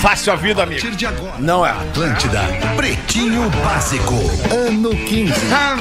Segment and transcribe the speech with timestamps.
[0.00, 0.80] Fácil a vida, A amigo.
[0.80, 1.70] partir de agora, Não é.
[1.70, 2.40] Atlântida,
[2.76, 4.14] Pretinho Básico,
[4.50, 5.32] ano 15.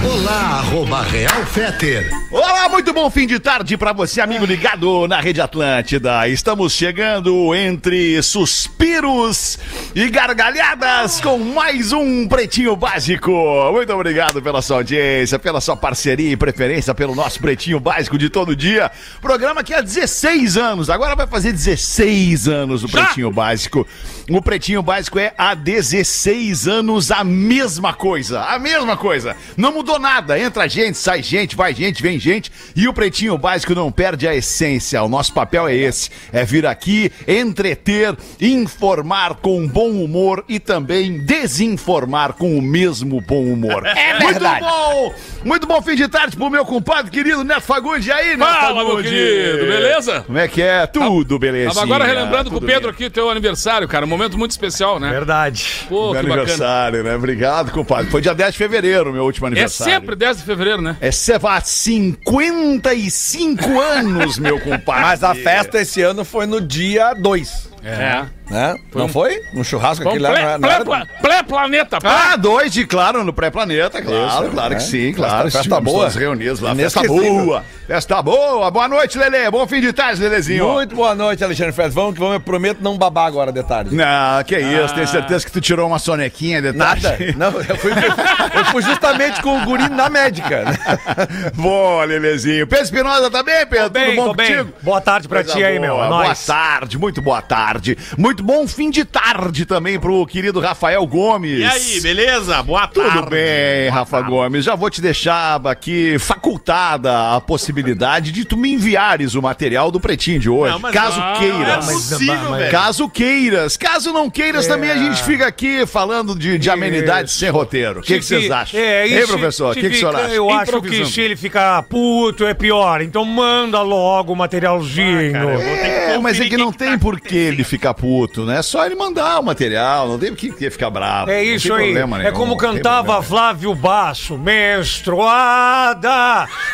[0.06, 2.10] Olá, arroba Real Feter.
[2.32, 6.28] Olá, muito bom fim de tarde pra você, amigo ligado na Rede Atlântida.
[6.28, 9.58] Estamos chegando entre suspiros
[9.96, 13.32] e gargalhadas com mais um Pretinho Básico.
[13.72, 18.30] Muito obrigado pela sua audiência, pela sua parceria e preferência pelo nosso Pretinho Básico de
[18.30, 18.92] todo dia.
[19.22, 23.88] Programa que há 16 anos, agora vai fazer 16 anos o Pretinho Básico.
[24.30, 29.36] O Pretinho Básico é há 16 anos a mesma coisa, a mesma coisa.
[29.58, 33.74] Não mudou nada, entra gente, sai gente, vai gente, vem gente e o Pretinho Básico
[33.74, 35.02] não perde a essência.
[35.02, 41.26] O nosso papel é esse, é vir aqui, entreter, informar com bom humor e também
[41.26, 43.86] desinformar com o mesmo bom humor.
[43.86, 44.62] É verdade.
[44.62, 45.16] Muito bom!
[45.44, 48.06] Muito bom fim de tarde pro meu compadre querido Neto Fagundes.
[48.08, 49.10] E aí, Neto Fala, meu Fagundes?
[49.12, 50.22] querido, beleza?
[50.22, 50.86] Como é que é?
[50.86, 51.82] Tudo beleza.
[51.82, 52.92] Agora relembrando com o tudo Pedro bem.
[52.92, 54.06] aqui, teu aniversário, cara.
[54.06, 55.10] Um momento muito especial, né?
[55.10, 55.86] Verdade.
[55.90, 56.42] Pô, Meu que bacana.
[56.42, 57.16] aniversário, né?
[57.16, 58.12] Obrigado, compadre.
[58.12, 59.94] Foi dia 10 de fevereiro, meu último É aniversário.
[59.94, 60.98] sempre 10 de fevereiro, né?
[61.02, 65.02] É sempre há 55 anos, meu compadre.
[65.04, 67.70] Mas a festa esse ano foi no dia 2.
[67.84, 68.26] É.
[68.50, 68.76] Né?
[68.92, 69.42] Foi não um- foi?
[69.54, 70.32] Um churrasco aquele lá.
[70.32, 72.10] pré, não era- pré, não era- pré- planeta, pré.
[72.10, 74.76] Ah, dois de, claro, no pré-planeta, claro, Isso, claro né?
[74.78, 75.44] que sim, Festa- claro.
[75.44, 76.10] festa Estivemos boa.
[76.10, 78.72] reunidos lá, festa boa, festa boa.
[78.72, 80.68] Boa noite, Lelê, bom fim de tarde, Lelezinho.
[80.68, 81.94] Muito boa noite, Alexandre Fred.
[81.94, 83.94] Vamos que vamos, eu prometo não babar agora de tarde.
[83.96, 87.04] Não, que isso, tenho certeza que tu tirou uma sonequinha de tarde.
[87.04, 87.18] Nada.
[87.38, 90.64] Não, eu fui, eu fui justamente com o guri na médica.
[91.56, 92.66] Boa, Lelezinho.
[92.68, 93.90] Pedro Espinosa também, Pedro?
[93.90, 94.48] Bem, Tudo bom tô bem.
[94.58, 94.74] contigo?
[94.82, 95.88] Boa tarde pra Coisa ti aí, boa.
[95.88, 95.96] meu.
[96.04, 96.46] É Boa nóis.
[96.46, 97.98] tarde, muito boa tarde.
[98.18, 101.60] Muito bom fim de tarde também pro querido Rafael Gomes.
[101.60, 102.62] E aí, beleza?
[102.64, 103.18] Boa tarde.
[103.18, 104.66] Tudo bem, Rafa Gomes.
[104.66, 110.00] Já vou te deixar aqui facultada a possibilidade de tu me enviares o material do
[110.00, 110.72] Pretinho de hoje.
[110.74, 111.86] Não, mas caso não, queiras.
[111.86, 112.72] Não é possível, velho.
[112.72, 113.78] Caso queiras.
[113.78, 114.70] Caso não queiras, É.
[114.70, 118.00] também a gente fica aqui falando de, de amenidades sem roteiro.
[118.00, 118.80] O que, vocês acham?
[118.80, 120.34] É, Ei, isso professor, o que, que o senhor acha?
[120.34, 123.02] Eu acho que se ele ficar puto é pior.
[123.02, 125.32] Então manda logo o materialzinho.
[125.34, 127.64] Cara, eu vou ter que É, mas é que não tem tá por que ele
[127.64, 128.60] ficar puto, né?
[128.60, 131.32] É só ele mandar o material, não tem que que ficar bravo.
[131.32, 131.86] É isso aí.
[131.94, 133.22] problema É como cantava.
[133.22, 136.00] Flávio Basso, menstruada,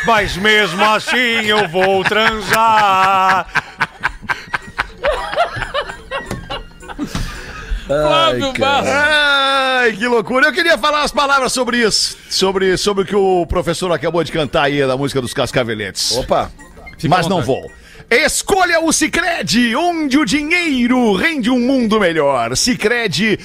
[0.06, 3.46] mas mesmo assim eu vou transar.
[7.86, 8.92] Flávio Bastos.
[8.92, 10.48] Ai, que loucura.
[10.48, 12.16] Eu queria falar umas palavras sobre isso.
[12.28, 16.16] Sobre, sobre o que o professor acabou de cantar aí da música dos Cascaveletes.
[16.16, 16.50] Opa.
[17.08, 17.70] Mas à não vou.
[18.08, 22.56] Escolha o Cicred, onde o dinheiro rende um mundo melhor.
[22.56, 23.40] Cicred.com.br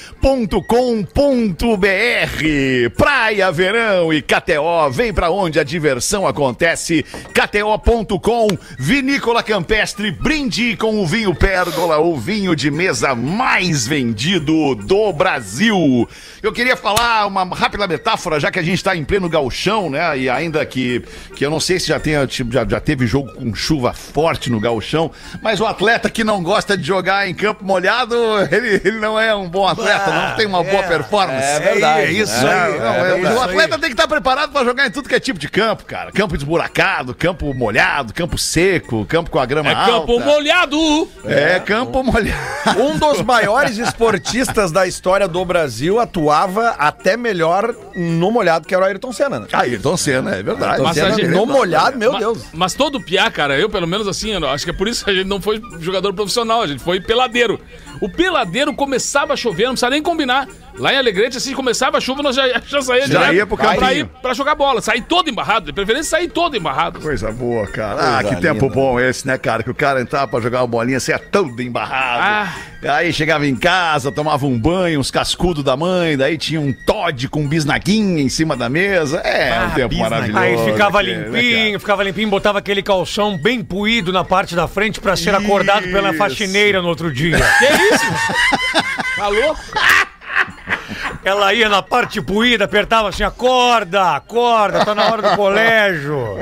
[2.96, 4.88] Praia, verão e KTO.
[4.92, 7.04] Vem pra onde a diversão acontece.
[7.34, 8.46] KTO.com
[8.78, 10.12] Vinícola Campestre.
[10.12, 16.08] Brinde com o vinho Pérgola, o vinho de mesa mais vendido do Brasil.
[16.40, 20.16] Eu queria falar uma rápida metáfora, já que a gente está em pleno gauchão, né?
[20.16, 21.02] E ainda que,
[21.34, 24.60] que eu não sei se já, tenha, já, já teve jogo com chuva forte no
[24.60, 25.10] gauchão,
[25.42, 28.14] mas o atleta que não gosta de jogar em campo molhado,
[28.50, 31.42] ele, ele não é um bom atleta, não tem uma boa performance.
[31.44, 32.00] é verdade.
[32.02, 32.76] É isso É, aí.
[32.76, 35.20] é Não, é- o atleta tem que estar preparado para jogar em tudo que é
[35.20, 36.12] tipo de campo, cara.
[36.12, 40.24] Campo esburacado, campo molhado, campo seco, campo com a grama É campo alta.
[40.24, 41.08] molhado.
[41.24, 42.42] É, campo molhado.
[42.78, 48.84] Um dos maiores esportistas da história do Brasil atuava até melhor no molhado, que era
[48.84, 49.40] o Ayrton Senna.
[49.40, 49.46] Né?
[49.52, 50.82] Ayrton Senna, é verdade.
[50.82, 52.44] Mas Senna a gente- no molhado, meu Ma- Deus.
[52.52, 55.10] Mas todo piá, cara, eu pelo menos assim, eu acho que é por isso que
[55.10, 57.60] a gente não foi jogador profissional, a gente foi peladeiro.
[58.00, 60.48] O peladeiro começava a chover, não precisa nem combinar.
[60.78, 63.56] Lá em Alegrete, assim, começava a chuva, nós já, já saía Já direto ia pro
[63.56, 64.80] pra, ir pra jogar bola.
[64.80, 67.00] Sair todo embarrado, de preferência sair todo embarrado.
[67.00, 68.00] Coisa boa, cara.
[68.18, 68.74] Ah, Coisa que tempo linda.
[68.74, 69.62] bom esse, né, cara?
[69.62, 72.50] Que o cara entrava pra jogar uma bolinha, saia todo embarrado.
[72.88, 77.28] Aí chegava em casa, tomava um banho, uns cascudos da mãe, daí tinha um Todd
[77.28, 79.18] com bisnaguinha em cima da mesa.
[79.18, 80.38] É, um tempo maravilhoso.
[80.38, 85.00] Aí ficava né, limpinho, ficava limpinho, botava aquele calção bem puído na parte da frente
[85.00, 86.18] pra ser acordado pela Isso.
[86.18, 87.36] faxineira no outro dia.
[87.36, 88.06] Que isso?
[89.14, 89.60] Tá louco?
[91.24, 96.18] Ela ia na parte puída, apertava assim, acorda, acorda, tá na hora do colégio.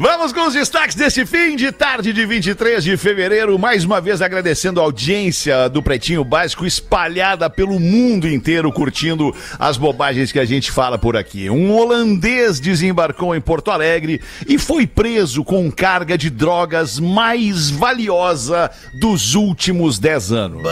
[0.00, 3.58] Vamos com os destaques desse fim de tarde de 23 de fevereiro.
[3.58, 9.76] Mais uma vez agradecendo a audiência do Pretinho Básico espalhada pelo mundo inteiro, curtindo as
[9.76, 11.50] bobagens que a gente fala por aqui.
[11.50, 18.70] Um holandês desembarcou em Porto Alegre e foi preso com carga de drogas mais valiosa
[18.94, 20.62] dos últimos 10 anos.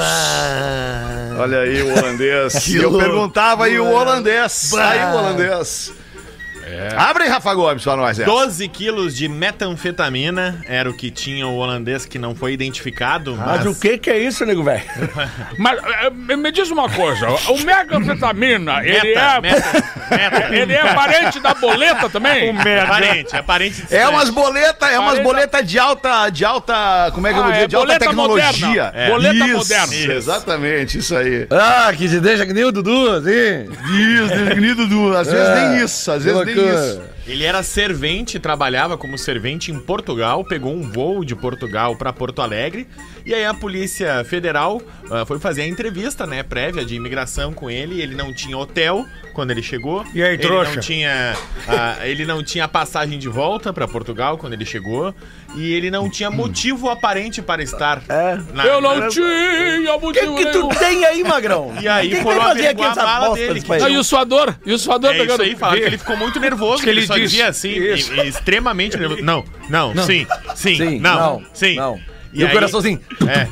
[1.37, 2.71] Olha aí o holandês.
[2.73, 4.73] Eu perguntava aí o holandês.
[4.73, 6.06] Aí o holandês.
[6.97, 8.19] Abre, Rafa Gomes, pra nós.
[8.19, 8.25] essa.
[8.31, 13.65] 12 quilos de metanfetamina era o que tinha o holandês que não foi identificado, mas...
[13.65, 14.83] Mas o que que é isso, nego velho?
[15.59, 19.41] Mas eh, me diz uma coisa, o metanfetamina, ele é...
[19.41, 19.87] meta, meta.
[20.57, 22.57] Ele é parente da boleta também?
[22.57, 23.95] É parente, é parente distante.
[24.01, 27.51] É umas boletas, é umas boletas de alta, de alta, como é que eu vou
[27.51, 27.65] Ah, dizer?
[27.65, 28.67] é de alta tecnologia.
[28.69, 28.93] moderna.
[28.95, 29.11] É.
[29.11, 29.95] Boleta Isso, moderna.
[29.95, 30.13] Isso.
[30.13, 31.47] Exatamente, isso aí.
[31.51, 33.69] Ah, que se deixa que nem o Dudu, assim.
[33.99, 37.16] Isso, definido do, às vezes nem isso, às que vezes nem loucura.
[37.27, 37.33] Isso.
[37.33, 42.41] Ele era servente, trabalhava como servente em Portugal, pegou um voo de Portugal para Porto
[42.43, 42.87] Alegre
[43.25, 44.81] e aí a Polícia Federal
[45.11, 48.01] ah, foi fazer a entrevista, né, prévia de imigração com ele.
[48.01, 50.05] Ele não tinha hotel quando ele chegou.
[50.15, 50.75] E aí, ele trouxa?
[50.75, 51.37] Não tinha,
[51.69, 55.15] ah, ele não tinha passagem de volta para Portugal quando ele chegou
[55.57, 58.03] e ele não tinha motivo aparente para estar.
[58.53, 59.27] na- Eu não tinha
[59.97, 61.75] O que motivo que tu tem aí, magrão?
[61.81, 63.73] E aí Quem foram averiguar a mala bosta dele, que?
[63.73, 64.55] Ah, e o suador?
[64.65, 65.43] E o suador É isso pegando...
[65.43, 68.13] aí, falaram que ele ficou muito nervoso, que ele, ele só dizia assim, Isso.
[68.21, 69.23] extremamente nervoso.
[69.23, 71.77] Não, não, sim, sim, Sim, não, não, sim.
[71.77, 71.99] não.
[72.33, 73.01] E, E o coraçãozinho.
[73.27, 73.49] É.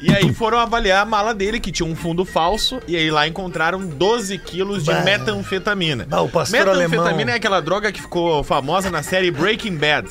[0.00, 3.28] E aí foram avaliar a mala dele, que tinha um fundo falso, e aí lá
[3.28, 5.02] encontraram 12 quilos de Bah.
[5.02, 6.06] metanfetamina.
[6.08, 7.28] Bah, metanfetamina alemão.
[7.28, 10.08] é aquela droga que ficou famosa na série Breaking Bad.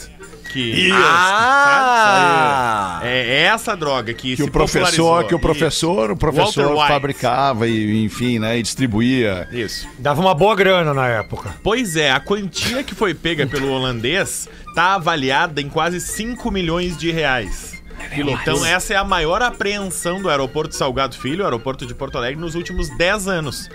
[0.50, 3.00] Que, Ah!
[3.04, 5.28] É essa droga que, Que se o professor, popularizou.
[5.28, 9.48] que o professor, o professor fabricava e, enfim, né, e distribuía.
[9.52, 9.88] Isso.
[9.98, 11.56] Dava uma boa grana na época.
[11.64, 16.98] Pois é, a quantia que foi pega pelo holandês tá avaliada em quase 5 milhões
[16.98, 17.80] de reais.
[18.16, 22.56] Então essa é a maior apreensão do aeroporto Salgado Filho, aeroporto de Porto Alegre, nos
[22.56, 23.70] últimos 10 anos.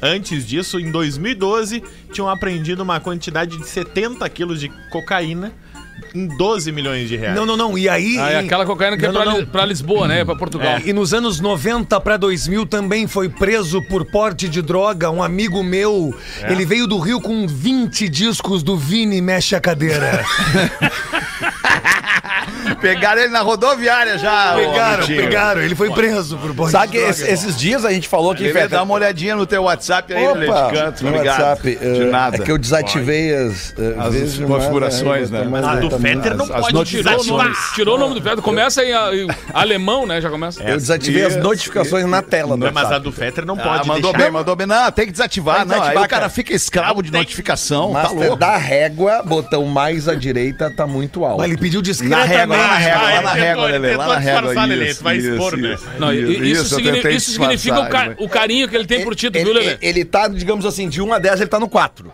[0.00, 1.82] Antes disso, em 2012,
[2.12, 5.52] tinham apreendido uma quantidade de 70 quilos de cocaína
[6.36, 7.34] 12 milhões de reais.
[7.36, 7.76] Não, não, não.
[7.78, 8.16] E aí.
[8.18, 9.46] Ah, é aquela cocaína que Não, é pra, não, Li- não.
[9.48, 10.24] pra Lisboa, né?
[10.24, 10.78] Pra Portugal.
[10.84, 15.62] E nos anos 90 para 2000 também foi preso por porte de droga um amigo
[15.62, 16.14] meu.
[16.48, 20.24] Ele veio do Rio com 20 discos do Vini Mexe a Cadeira.
[22.80, 24.54] Pegaram ele na rodoviária já.
[24.54, 25.60] pegaram, pegaram.
[25.62, 27.32] Ele foi preso por porte Sabe de que droga.
[27.32, 28.42] esses dias a gente falou que...
[28.44, 31.40] Lelê, dá uma olhadinha no teu WhatsApp aí, Opa, de canto, no obrigado.
[31.40, 31.76] WhatsApp.
[31.76, 32.36] De eh, nada.
[32.36, 33.74] É que eu desativei as...
[33.78, 35.44] eh, As vezes configurações, mais, né?
[35.44, 36.22] mais A do lentamente.
[36.22, 37.22] Fetter não as- as pode notificações.
[37.22, 37.74] Tirou o nome, desativar.
[37.74, 38.42] tirou o nome do Pedro.
[38.42, 40.20] Começa em, a- em alemão, né?
[40.20, 40.62] Já começa.
[40.62, 44.12] Eu desativei as notificações na tela Não, mas a do Fetter não Ah, pode mandou
[44.12, 44.18] deixar.
[44.24, 44.66] bem, mandou bem.
[44.66, 45.56] Não, tem que desativar.
[45.58, 46.30] Tem que não, aí desativar, o cara, cara.
[46.32, 47.92] fica escravo de notificação.
[47.92, 48.36] Tá louco.
[48.36, 51.38] da régua, botão mais à direita tá muito alto.
[51.40, 52.28] Mas ele pediu Na discretamente.
[52.28, 54.64] régua, lá na régua, Ah, lá na régua, Lelê, lá na régua.
[54.66, 55.76] Lelê, tu vai expor, né?
[56.42, 59.78] isso, significa o, ca- o carinho que ele tem por ti, tu ele, viu, Lelê?
[59.80, 62.10] ele tá, digamos assim, de 1 a 10 ele tá no 4.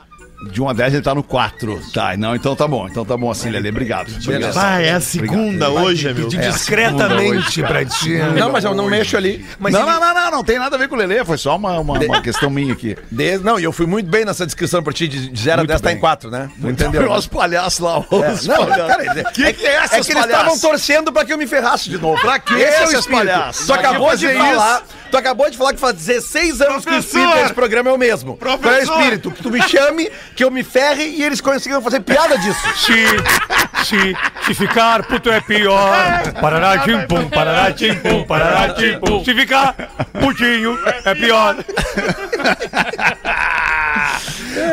[0.50, 1.80] De 1 a 10 ele tá no 4.
[1.92, 2.86] Tá, não, então tá bom.
[2.88, 3.70] Então tá bom assim, Lelê.
[3.70, 4.10] Obrigado.
[4.22, 4.56] Obrigado.
[4.56, 6.26] Ah, é a segunda hoje, meu.
[6.26, 8.18] É, discretamente pra ti.
[8.38, 9.44] Não, mas eu não mexo ali.
[9.58, 11.38] Mas não, ele- não, não, não, não tem nada a ver com o Lelê, foi
[11.38, 12.96] só uma, uma, uma questão minha aqui.
[13.10, 15.68] Desde- não, e eu fui muito bem nessa descrição pra ti, de 0 a Muito
[15.68, 15.96] 10 tá bem.
[15.96, 16.50] em 4, né?
[16.62, 17.10] Entendeu?
[17.12, 20.58] Os palhaços lá, os É, não, cara, que, que é essas é que eles estavam
[20.58, 22.20] torcendo pra que eu me ferrasse de novo.
[22.20, 23.10] Pra que é esses espírito.
[23.26, 23.66] palhaços?
[23.66, 24.82] Tu que acabou de falar.
[25.14, 27.96] Tu acabou de falar que faz 16 anos que o espírito desse programa é o
[27.96, 28.36] mesmo.
[28.36, 28.98] Qual é o Professor.
[28.98, 29.30] espírito?
[29.30, 32.58] Que tu me chame, que eu me ferre e eles conseguiram fazer piada disso.
[32.74, 34.16] Se, se,
[34.46, 36.32] se ficar puto é pior.
[36.40, 39.22] Parará, tim, pum, parará, tim, pum, parará, tim, pum.
[39.24, 39.74] Se ficar
[40.18, 41.56] putinho é pior.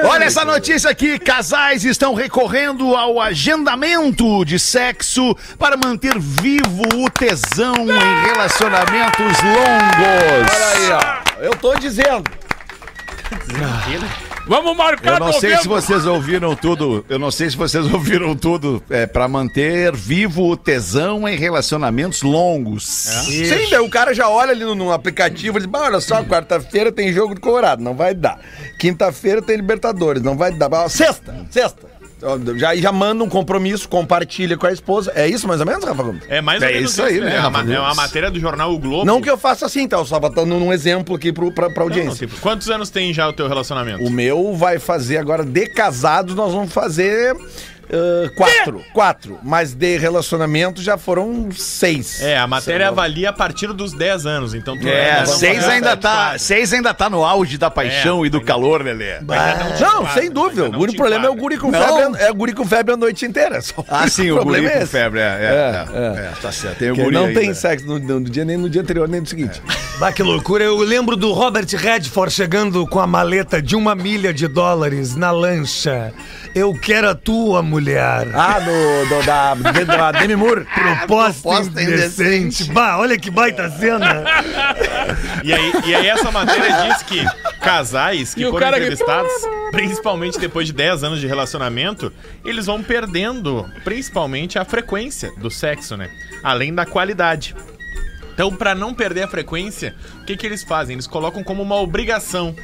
[0.04, 7.10] Olha essa notícia aqui: casais estão recorrendo ao agendamento de sexo para manter vivo o
[7.10, 10.52] tesão em relacionamentos longos.
[10.54, 11.44] Olha aí, ó.
[11.44, 12.24] Eu tô dizendo.
[14.52, 15.62] Vamos marcar Eu não sei novembro.
[15.62, 17.06] se vocês ouviram tudo.
[17.08, 18.84] Eu não sei se vocês ouviram tudo.
[18.90, 22.84] É para manter vivo o tesão em relacionamentos longos.
[22.86, 26.22] Sim, daí o cara já olha ali no, no aplicativo e diz: "Bah, olha só,
[26.26, 28.42] quarta-feira tem jogo do Colorado, não vai dar.
[28.78, 30.70] Quinta-feira tem Libertadores, não vai dar.
[30.90, 31.91] Sexta, sexta.
[32.58, 35.12] Já, já manda um compromisso, compartilha com a esposa.
[35.16, 36.24] É isso mais ou menos, Rafa Gomes?
[36.30, 38.72] É mais É ou menos isso aí, né, É uma, é uma matéria do jornal
[38.72, 39.06] O Globo.
[39.06, 39.98] Não que eu faça assim, tá?
[39.98, 42.28] Eu só botando um exemplo aqui pro, pra, pra Não, audiência.
[42.28, 44.04] tipo, quantos anos tem já o teu relacionamento?
[44.04, 47.36] O meu vai fazer agora de casados, nós vamos fazer
[47.92, 48.84] ah, quatro.
[48.94, 49.40] Quatro.
[49.44, 52.22] Mas de relacionamento já foram seis.
[52.22, 56.38] É, a matéria avalia a partir dos 10 anos, então tu É, seis ainda, tá,
[56.38, 59.20] seis ainda tá no auge da paixão É, e do ainda- calor, Lelê.
[59.22, 60.70] Não enquadra, sem dúvida.
[60.70, 62.22] O único problema é o guri com febre.
[62.24, 63.62] É o guri com febre a noite inteira.
[63.62, 66.52] Só Ah, sim, o, problema guri é com febre, é, é, É, é, é, tá
[66.52, 66.78] certo.
[66.78, 69.22] Tem o Que guri não tem sexo no, no dia, nem no dia anterior, nem
[69.22, 69.62] no seguinte.
[70.00, 70.64] Bah, que loucura.
[70.64, 75.32] Eu lembro do Robert Redford chegando com a maleta de uma milha de dólares na
[75.32, 76.14] lancha.
[76.56, 77.81] Eu quero a tua mulher.
[78.34, 80.66] Ah, do, do- da, da Demi Moore.
[80.74, 82.64] Proposta, proposta indecente.
[82.66, 84.24] Bah, olha que baita cena.
[85.44, 87.24] E aí, e aí essa matéria diz que
[87.60, 89.32] casais que E foram cara que- entrevistados,
[89.72, 92.12] principalmente depois de 10 anos de relacionamento,
[92.46, 96.10] eles vão perdendo principalmente a frequência do sexo, né?
[96.44, 97.56] Além da qualidade.
[98.34, 100.94] Então, pra não perder a frequência, o que, que eles fazem?
[100.96, 102.56] Eles colocam como uma obrigação.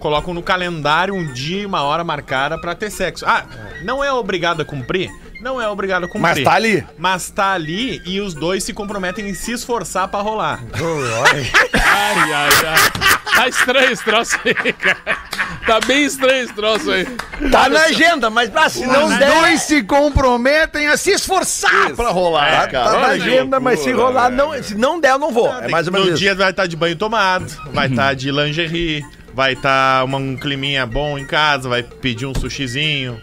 [0.00, 3.24] Colocam no calendário um dia e uma hora marcada pra ter sexo.
[3.26, 3.44] Ah,
[3.84, 5.10] não é obrigado a cumprir?
[5.42, 6.22] Não é obrigado a cumprir.
[6.22, 6.86] Mas tá ali.
[6.98, 10.60] Mas tá ali e os dois se comprometem em se esforçar pra rolar.
[10.74, 13.10] Ai, ai, ai.
[13.34, 14.98] Tá estranho esse troço aí, cara.
[15.66, 17.06] Tá bem estranho esse troço aí.
[17.50, 19.30] Tá na agenda, mas ah, se não Os der.
[19.40, 22.84] dois se comprometem a se esforçar pra rolar, Tá, cara.
[22.90, 25.30] tá na Olha que agenda, mas se loucura, rolar, não, se não der, eu não
[25.30, 25.48] vou.
[25.62, 26.20] É mais ou menos no isso.
[26.22, 29.02] dia vai estar de banho tomado, vai estar de lingerie,
[29.34, 33.20] vai estar um climinha bom em casa, vai pedir um sushizinho.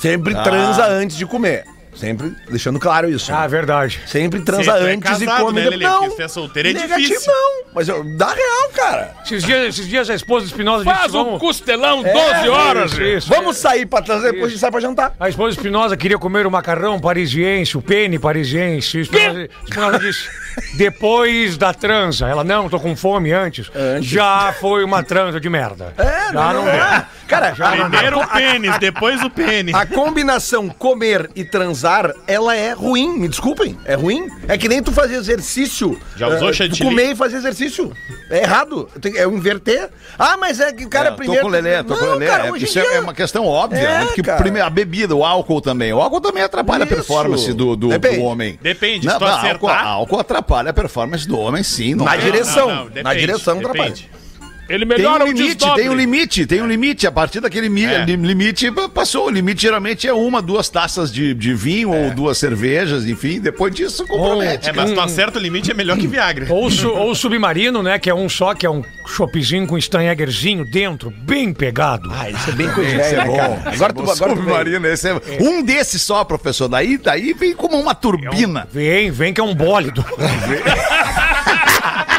[0.00, 0.42] Sempre Ah.
[0.42, 1.64] transa antes de comer.
[1.94, 3.32] Sempre deixando claro isso.
[3.32, 4.00] Ah, verdade.
[4.06, 5.80] Sempre transa Se tu é antes e casado, come né, depois.
[5.82, 7.32] Não, se é solteiro é negativo, difícil.
[7.32, 7.62] não.
[7.74, 9.14] Mas eu, dá real, cara.
[9.24, 11.40] Esses dias, esses dias a esposa do Espinosa disse, Faz um vamos...
[11.40, 12.92] costelão É, 12 horas.
[12.92, 13.28] Isso, isso.
[13.28, 15.14] Vamos sair pra trazer, depois a gente sai pra jantar.
[15.20, 18.98] A esposa Espinosa queria comer o macarrão parisiense, o pene parisiense.
[18.98, 20.28] O Espinosa, Espinosa disse,
[20.76, 22.26] depois da transa.
[22.26, 23.70] Ela, não, tô com fome antes.
[23.74, 24.08] Antes.
[24.10, 25.92] Já foi uma transa de merda.
[25.98, 26.72] É, Já não, é.
[26.96, 27.06] deu.
[27.28, 27.52] Cara,
[27.88, 29.74] Primeiro a, o pênis, depois o pênis.
[29.74, 31.81] a combinação comer e transar,
[32.26, 33.18] ela é ruim.
[33.18, 34.28] Me desculpem, é ruim.
[34.48, 35.98] É que nem tu fazer exercício.
[36.16, 36.78] Já usou eh, chantilly?
[36.78, 37.92] tu comer e fazer exercício.
[38.30, 38.88] É errado.
[39.16, 39.90] É o inverter.
[40.18, 41.42] Ah, mas é que o cara É, primeiro.
[41.42, 42.26] Tô com o Lelê, tô com o Não, Lelê.
[42.26, 44.06] cara, é, isso é- dia- é uma questão óbvia, É, né?
[44.06, 45.92] Porque primeiro, a bebida, o álcool também.
[45.92, 46.92] O álcool também atrapalha Isso.
[46.92, 48.16] a performance do, do, Depende.
[48.16, 48.58] do homem.
[48.62, 49.52] Depende, Não, se tu não, acertar-
[49.86, 51.94] álcool, álcool atrapalha a performance do homem, sim.
[51.94, 52.88] Na direção.
[53.02, 53.80] Na direção depende.
[53.80, 54.21] atrapalha.
[54.72, 55.82] Ele Tem melhora um o limite, desdobre.
[55.82, 57.06] tem um limite, tem um limite.
[57.06, 58.04] A partir daquele mi- É.
[58.06, 59.26] li- limite, pa- passou.
[59.26, 63.38] O limite geralmente é uma, duas taças de, de vinho ou duas cervejas, enfim.
[63.38, 64.70] Depois disso, compromete.
[64.70, 66.46] É, mas tu acerta o limite é melhor que Viagra.
[66.48, 67.98] Ou, o su- ou o submarino, né?
[67.98, 72.10] Que é um só, que é um choppzinho com Steineggerzinho dentro, bem pegado.
[72.10, 73.36] Ah, isso é bem coisa velha, é né, bom.
[73.36, 73.62] cara?
[73.74, 74.42] Agora tu, agora vem.
[74.44, 75.20] Submarino, esse é...
[75.40, 76.68] Um desses só, professor.
[76.68, 78.66] Daí, daí vem como uma turbina.
[78.72, 80.02] Vem, vem que é um bólido.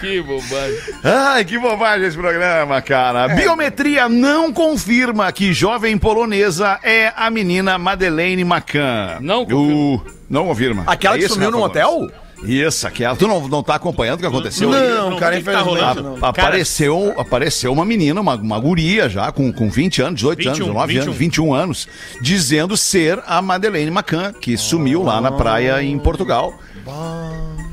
[0.00, 0.78] Que bobagem.
[1.04, 3.28] Ai, que bobagem esse programa, cara.
[3.28, 9.18] Biometria não confirma que jovem polonesa é a menina Madeleine Macan.
[9.20, 10.02] Não confirma.
[10.28, 10.84] não confirma.
[10.86, 11.66] Aquela É que sumiu Gomes?
[11.66, 12.10] hotel?
[12.42, 13.14] Isso, aquela.
[13.14, 14.72] Tu não, não tá acompanhando o que aconteceu?
[14.72, 14.88] aí?
[14.88, 16.02] Não, Não, cara, o tá infelizmente rolando?
[16.02, 16.26] não.
[16.26, 20.66] Apareceu, apareceu uma menina, uma, uma guria já, com, com 20 anos, 18 anos, 21,
[20.68, 21.18] 19 anos, 21.
[21.18, 21.88] 21 anos,
[22.22, 26.58] dizendo ser a Madeleine Macan, que sumiu lá na praia em Portugal.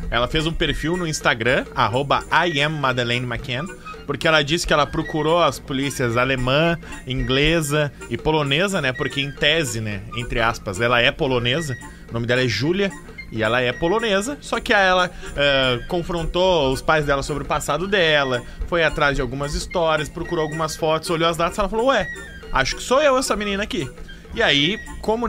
[0.10, 2.24] Ela fez um perfil no Instagram, arroba
[4.08, 8.94] porque ela disse que ela procurou as polícias alemã, inglesa e polonesa, né?
[8.94, 11.78] Porque em tese, né, entre aspas, ela é polonesa.
[12.10, 12.90] O nome dela é Júlia
[13.30, 14.38] e ela é polonesa.
[14.40, 19.22] Só que ela eh, confrontou os pais dela sobre o passado dela, foi atrás de
[19.22, 22.08] algumas histórias, procurou algumas fotos, olhou as datas, ela falou: "Ué,
[22.54, 23.90] acho que sou eu essa menina aqui".
[24.38, 25.26] E aí, como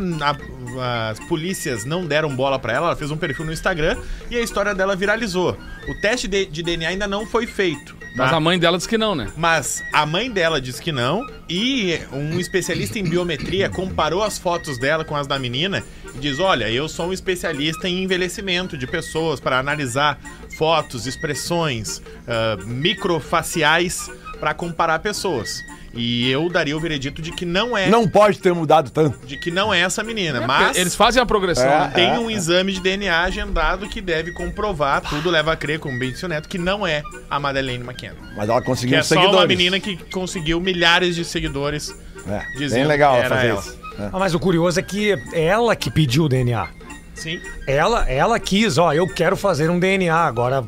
[0.78, 3.96] as polícias não deram bola pra ela, ela fez um perfil no Instagram
[4.30, 5.56] e a história dela viralizou.
[5.88, 7.94] O teste de, de DNA ainda não foi feito.
[7.94, 8.06] tá?
[8.14, 9.32] Mas a mãe dela disse que não, né?
[9.34, 14.78] Mas a mãe dela disse que não e um especialista em biometria comparou as fotos
[14.78, 15.82] dela com as da menina
[16.14, 20.18] e diz: "Olha, eu sou um especialista em envelhecimento de pessoas para analisar
[20.58, 25.62] fotos, expressões, ah, microfaciais para comparar pessoas.
[25.94, 29.26] E eu daria o veredito de que não é, Não pode ter mudado tanto.
[29.26, 31.78] de que não é essa menina, mas Eles fazem a progressão, É.
[31.80, 31.90] né?
[31.94, 36.10] tem um exame de DNA agendado que deve comprovar, tudo leva a crer, como bem
[36.12, 38.16] disse o Neto, que não é a Madeleine McKenna.
[38.36, 39.40] Mas ela Que conseguiu é uns só seguidores.
[39.40, 41.94] uma menina que conseguiu milhares de seguidores.
[42.28, 43.60] É, dizendo bem legal que ela era fazer ela.
[43.60, 43.78] isso.
[44.12, 46.68] Ah, mas o curioso é que é ela que pediu o DNA.
[47.14, 47.40] Sim.
[47.66, 50.62] Ela, ela quis, ó, eu quero fazer um DNA agora.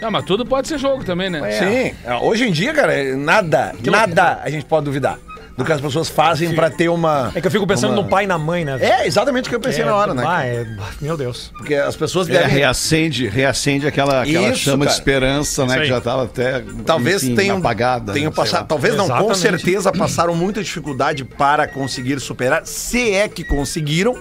[0.00, 1.40] Não, mas tudo pode ser jogo também, né?
[1.52, 5.18] Sim, é, hoje em dia, cara, é nada, nada a gente pode duvidar.
[5.56, 7.32] do que as pessoas fazem pra ter uma.
[7.34, 8.78] É que eu fico pensando uma- no pai e na mãe, né?
[8.80, 10.22] É, exatamente o que eu pensei na hora, né?
[10.24, 10.64] Ah, é...
[11.00, 11.50] Meu Deus.
[11.58, 12.48] Porque as pessoas É, devem.
[12.58, 14.98] reacende, reacende aquela, aquela Isso, chama de cara.
[15.00, 15.80] esperança, né?
[15.80, 16.62] Que já tava até.
[16.86, 18.12] Talvez enfim, tenham, apagada.
[18.12, 23.26] tenham né, passado, talvez não, com certeza passaram muita dificuldade para conseguir superar, se é
[23.26, 24.14] que conseguiram.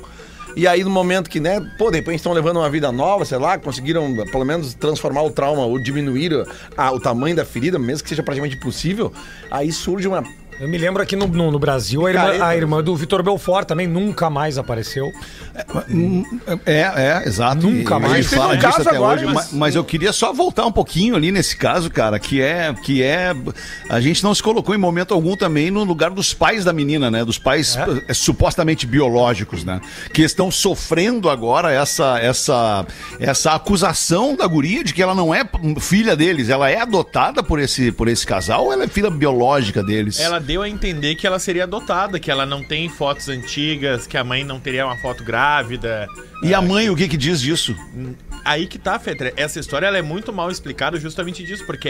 [0.58, 3.38] E aí, no momento que, né, pô, de repente estão levando uma vida nova, sei
[3.38, 6.32] lá, conseguiram pelo menos transformar o trauma ou diminuir
[6.76, 9.14] a- o tamanho da ferida, mesmo que seja praticamente impossível,
[9.52, 10.24] aí surge uma.
[10.60, 13.68] Eu me lembro aqui no, no, no Brasil, a irmã, a irmã do Vitor Belfort
[13.68, 15.12] também nunca mais apareceu.
[16.66, 17.68] É, é, exato.
[17.68, 18.14] Nunca E mais.
[18.14, 20.34] A gente Teve fala um disso caso até agora, hoje, mas- mas, eu queria só
[20.34, 23.36] voltar um pouquinho ali nesse caso, cara, que é que é
[23.90, 27.12] a gente não se colocou em momento algum também no lugar dos pais da menina,
[27.12, 27.24] né?
[27.24, 29.80] Dos pais eh, supostamente biológicos, né?
[30.14, 32.86] Que estão sofrendo agora essa essa
[33.20, 35.48] essa acusação da guria de que ela não é
[35.80, 39.84] filha deles, ela é adotada por esse por esse casal ou ela é filha biológica
[39.84, 40.20] deles?
[40.20, 44.16] Ela deu a entender que ela seria adotada, que ela não tem fotos antigas, que
[44.18, 46.08] a mãe não teria uma foto grávida.
[46.42, 47.76] E a mãe o que que diz disso?
[48.46, 49.34] Aí que tá, Fetra.
[49.36, 51.90] Essa história é muito mal explicada justamente disso, porque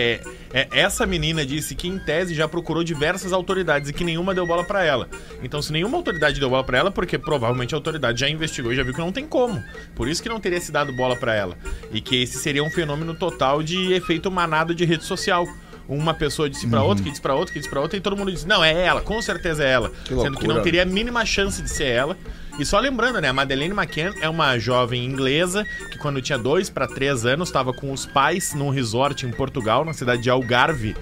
[0.51, 4.33] é, é- essa menina disse que, em tese, já procurou diversas autoridades e que nenhuma
[4.33, 5.07] deu bola pra ela.
[5.43, 8.75] Então, se nenhuma autoridade deu bola pra ela, porque provavelmente a autoridade já investigou e
[8.75, 9.63] já viu que não tem como.
[9.93, 11.55] Por isso que não teria se dado bola pra ela.
[11.91, 15.45] E que esse seria um fenômeno total de efeito manado de rede social.
[15.87, 18.17] Uma pessoa disse pra outra, que disse pra outra, que disse pra outra, e todo
[18.17, 19.91] mundo disse: Não, é ela, com certeza é ela.
[20.23, 22.17] Sendo que não teria a mínima chance de ser ela.
[22.59, 23.29] E só lembrando, né?
[23.29, 27.71] A Madeleine McCann é uma jovem inglesa que, quando tinha dois para três anos, estava
[27.71, 30.95] com os pais num resort em Portugal, na cidade de Algarve.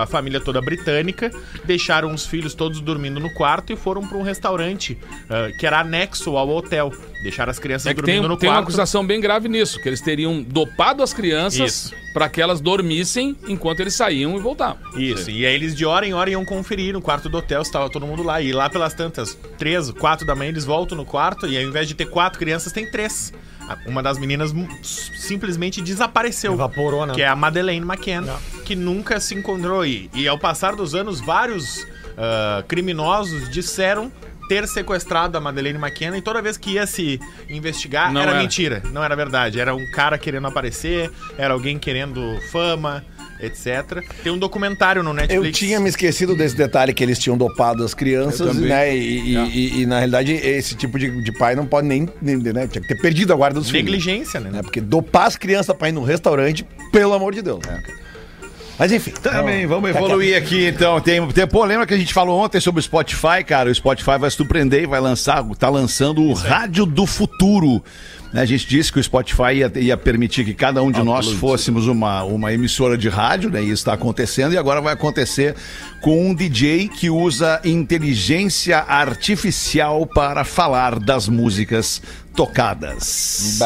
[0.00, 1.30] A família toda britânica.
[1.64, 4.98] Deixaram os filhos todos dormindo no quarto e foram para um restaurante
[5.28, 6.92] ah, que era anexo ao hotel.
[7.22, 8.64] Deixaram as crianças É que tem, dormindo no tem uma quarto.
[8.68, 13.80] acusação bem grave nisso, que eles teriam dopado as crianças pra que elas dormissem enquanto
[13.80, 14.78] eles saíam e voltavam.
[14.98, 17.68] Isso, e aí eles de hora em hora iam conferir no quarto do hotel se
[17.70, 18.42] estava todo mundo lá.
[18.42, 21.86] E lá pelas tantas, três, quatro da manhã, eles voltam no quarto e ao invés
[21.88, 23.32] de ter quatro crianças, tem três.
[23.86, 24.52] Uma das meninas
[24.82, 26.52] simplesmente desapareceu.
[26.52, 27.14] Evaporou, né?
[27.14, 28.26] Que é a Madeleine McCann,
[28.64, 29.84] que nunca se encontrou.
[29.84, 31.86] E, e ao passar dos anos, vários
[32.16, 34.12] ah, criminosos disseram
[34.48, 38.40] ter sequestrado a Madeleine McKenna e toda vez que ia se investigar Não era, era.
[38.40, 39.58] mentira, não era verdade.
[39.58, 43.04] Era um cara querendo aparecer, era alguém querendo fama,
[43.42, 44.02] etc.
[44.22, 45.58] Tem um documentário no Eu Netflix.
[45.58, 48.96] tinha me esquecido desse detalhe que eles tinham dopado as crianças, né?
[48.96, 52.36] E, e- e- e, na realidade esse tipo de, de pai não pode nem, nem,
[52.36, 52.66] né?
[52.66, 53.84] Tinha que ter perdido a guarda dos filhos.
[53.84, 54.50] Negligência, né?
[54.50, 54.62] né?
[54.62, 57.60] Porque dopar as crianças pra ir no restaurante, pelo amor de Deus.
[57.66, 57.82] né?
[58.78, 59.12] Mas enfim.
[59.22, 61.00] Também, vamos evoluir aqui então.
[61.00, 63.70] Tem, tem, pô, lembra que a gente falou ontem sobre o Spotify, cara?
[63.70, 67.82] O Spotify vai surpreender e vai lançar, tá lançando o Rádio do Futuro.
[68.32, 71.26] Né, A gente disse que o Spotify ia, ia permitir que cada um de nós
[71.38, 73.60] fôssemos uma, uma emissora de rádio, né?
[73.62, 75.54] E isso está acontecendo, e agora vai acontecer
[76.00, 82.02] com um DJ que usa inteligência artificial para falar das músicas
[82.34, 83.58] tocadas.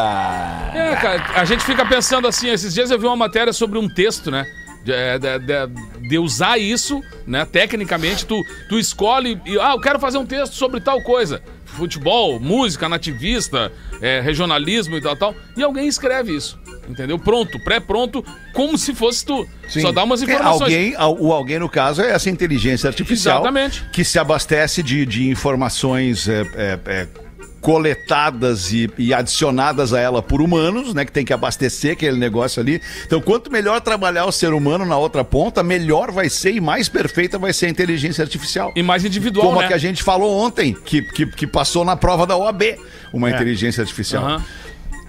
[0.74, 3.88] É, cara, a gente fica pensando assim, esses dias eu vi uma matéria sobre um
[3.88, 4.44] texto, né?
[4.84, 7.44] De, é, de- de- de usar isso, né?
[7.44, 11.42] Tecnicamente, tu, tu escolhe e, ah, eu quero fazer um texto sobre tal coisa.
[11.76, 15.34] Futebol, música, nativista, é, regionalismo e tal, tal.
[15.56, 16.58] E alguém escreve isso.
[16.88, 17.18] Entendeu?
[17.18, 19.46] Pronto, pré-pronto, como se fosse tu.
[19.68, 20.62] Só dá umas É, informações.
[20.62, 23.84] alguém, al- o alguém, no caso, é essa inteligência artificial Exatamente.
[23.92, 27.08] que se abastece de, de informações é, é, é,
[27.66, 31.04] coletadas e, e adicionadas a ela por humanos, né?
[31.04, 32.80] Que tem que abastecer aquele negócio ali.
[33.04, 36.88] Então, quanto melhor trabalhar o ser humano na outra ponta, melhor vai ser e mais
[36.88, 38.72] perfeita vai ser a inteligência artificial.
[38.76, 39.64] E mais individual, Como né?
[39.64, 42.62] a que a gente falou ontem, que, que, que passou na prova da OAB,
[43.12, 44.24] uma inteligência artificial.
[44.24, 44.44] Aham.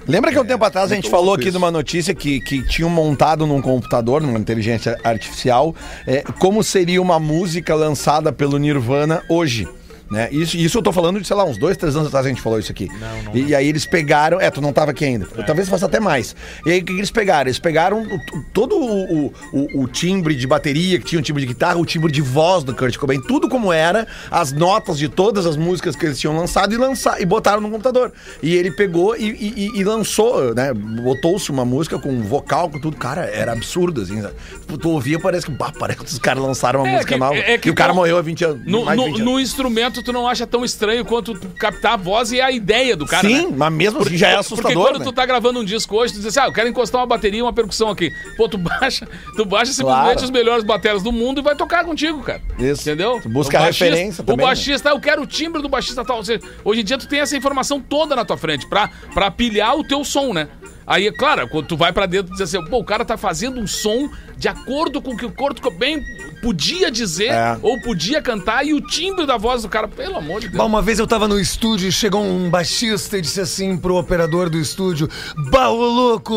[0.08, 1.52] Lembra que um tempo atrás a gente muito falou aqui isso.
[1.52, 5.76] de uma notícia que, que tinham montado num computador, numa inteligência artificial,
[6.08, 9.68] é, como seria uma música lançada pelo Nirvana hoje?
[10.10, 10.30] Né?
[10.32, 12.42] Isso, isso eu tô falando de, sei lá, uns dois, três anos atrás a gente
[12.42, 12.88] falou isso aqui.
[13.34, 14.40] E, e aí eles pegaram.
[14.40, 15.26] É, tu não tava aqui ainda.
[15.46, 16.36] Talvez faça até mais.
[16.66, 17.48] E aí o que, eles pegaram?
[17.50, 21.22] Eles pegaram o- o- todo o, o- o- o timbre de bateria, que tinha um
[21.22, 24.98] timbre de guitarra, o timbre de voz do Kurt Cobain, tudo como era, as notas
[24.98, 28.12] de todas as músicas que eles tinham lançado e, lançar, e botaram no computador.
[28.42, 30.74] E ele pegou e, e- e- lançou, né?
[30.74, 32.98] Botou-se uma música com vocal, com tudo.
[32.98, 34.22] Cara, era absurdo, assim.
[34.68, 37.20] Tu, tu ouvia, parece que, bah, parece que os caras lançaram uma É música que-
[37.20, 37.36] nova.
[37.36, 38.62] é que e o cara morreu há 20 anos.
[38.66, 39.20] No- 20 anos.
[39.20, 43.06] no instrumento, tu não acha tão estranho quanto captar a voz e a ideia do
[43.06, 43.28] cara.
[43.28, 43.54] Sim, né?
[43.58, 45.06] mas mesmo assim já é Porque assustador, quando né?
[45.06, 47.40] tu tá gravando um disco hoje, tu diz assim, ah, eu quero encostar uma bateria
[47.40, 48.12] e uma percussão aqui.
[48.36, 50.24] Pô, tu baixa, tu baixa simplesmente Claro.
[50.24, 52.42] os melhores bateras do mundo e vai tocar contigo, cara.
[52.60, 52.82] Isso.
[52.82, 53.20] Entendeu?
[53.22, 54.44] Tu busca baixista- referência também, O né?
[54.46, 56.18] baixista, eu quero o timbre do baixista tal.
[56.18, 59.30] Ou seja, Hoje em dia tu tem essa informação toda na tua frente pra, pra
[59.32, 60.48] pilhar o teu som, né?
[60.86, 63.18] Aí, é claro, quando tu vai pra dentro, tu diz assim, pô, o cara tá
[63.18, 66.02] fazendo um som de acordo com o que o Kurt Cobain
[66.42, 67.58] podia dizer É.
[67.62, 70.58] ou podia cantar e o timbre da voz do cara, pelo amor de Deus.
[70.58, 73.96] Bah, uma vez eu tava no estúdio e chegou um baixista e disse assim pro
[73.96, 75.10] operador do estúdio:
[75.52, 76.36] Bah, ô louco,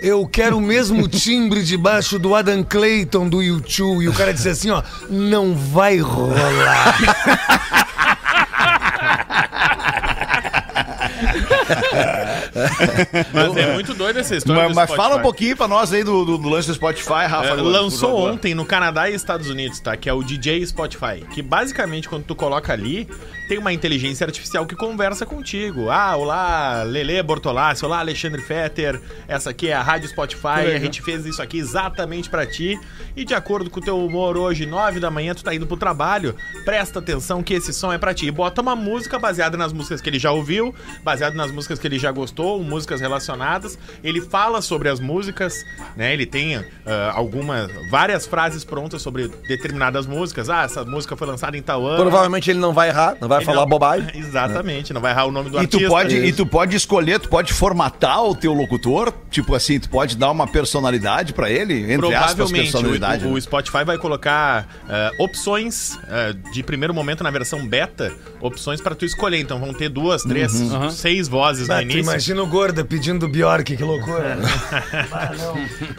[0.00, 4.04] eu quero o mesmo timbre de baixo do Adam Clayton do YouTube.
[4.04, 6.96] E o cara disse assim: ó, não vai rolar.
[13.32, 14.68] Mas é muito doido essa história.
[14.68, 17.48] Mas, mas fala um pouquinho pra nós aí do, do, do lance do Spotify, Rafa.
[17.48, 19.96] É, lançou ontem no Canadá e Estados Unidos, tá?
[19.96, 21.24] Que é o DJ Spotify.
[21.32, 23.08] Que basicamente, quando tu coloca ali,
[23.48, 25.90] tem uma inteligência artificial que conversa contigo.
[25.90, 29.00] Ah, olá, Lele Bortolassi, olá, Alexandre Fetter.
[29.26, 30.72] Essa aqui é a Rádio Spotify.
[30.74, 32.78] A gente fez isso aqui exatamente pra ti.
[33.16, 35.76] E de acordo com o teu humor hoje, nove da manhã, tu tá indo pro
[35.76, 36.34] trabalho.
[36.64, 38.26] Presta atenção que esse som é pra ti.
[38.26, 41.86] E bota uma música baseada nas músicas que ele já ouviu, baseado nas músicas que
[41.86, 43.78] ele já gostou, músicas relacionadas.
[44.02, 45.54] Ele fala sobre as músicas,
[45.96, 46.12] né?
[46.12, 50.50] Ele tem ah, algumas, várias frases prontas sobre determinadas músicas.
[50.50, 52.02] Ah, essa música foi lançada em tal ano.
[52.02, 54.08] Provavelmente ele não vai errar, não vai Ele falar não- bobagem.
[54.18, 55.88] Exatamente, não vai errar o nome do E tu, artista.
[55.88, 60.16] pode, e tu pode escolher, tu pode formatar o teu locutor, tipo assim, tu pode
[60.16, 63.24] dar uma personalidade pra ele, entre aspas, Provavelmente personalidade.
[63.26, 63.40] o, o né?
[63.40, 69.04] Spotify vai colocar ah, opções ah, de primeiro momento na versão beta, opções pra tu
[69.04, 69.38] escolher.
[69.40, 70.90] Então vão ter duas, três, Uhum.
[70.90, 72.00] seis vozes Ah, no tu início.
[72.02, 74.38] imagina Gorda pedindo Bjork, que loucura.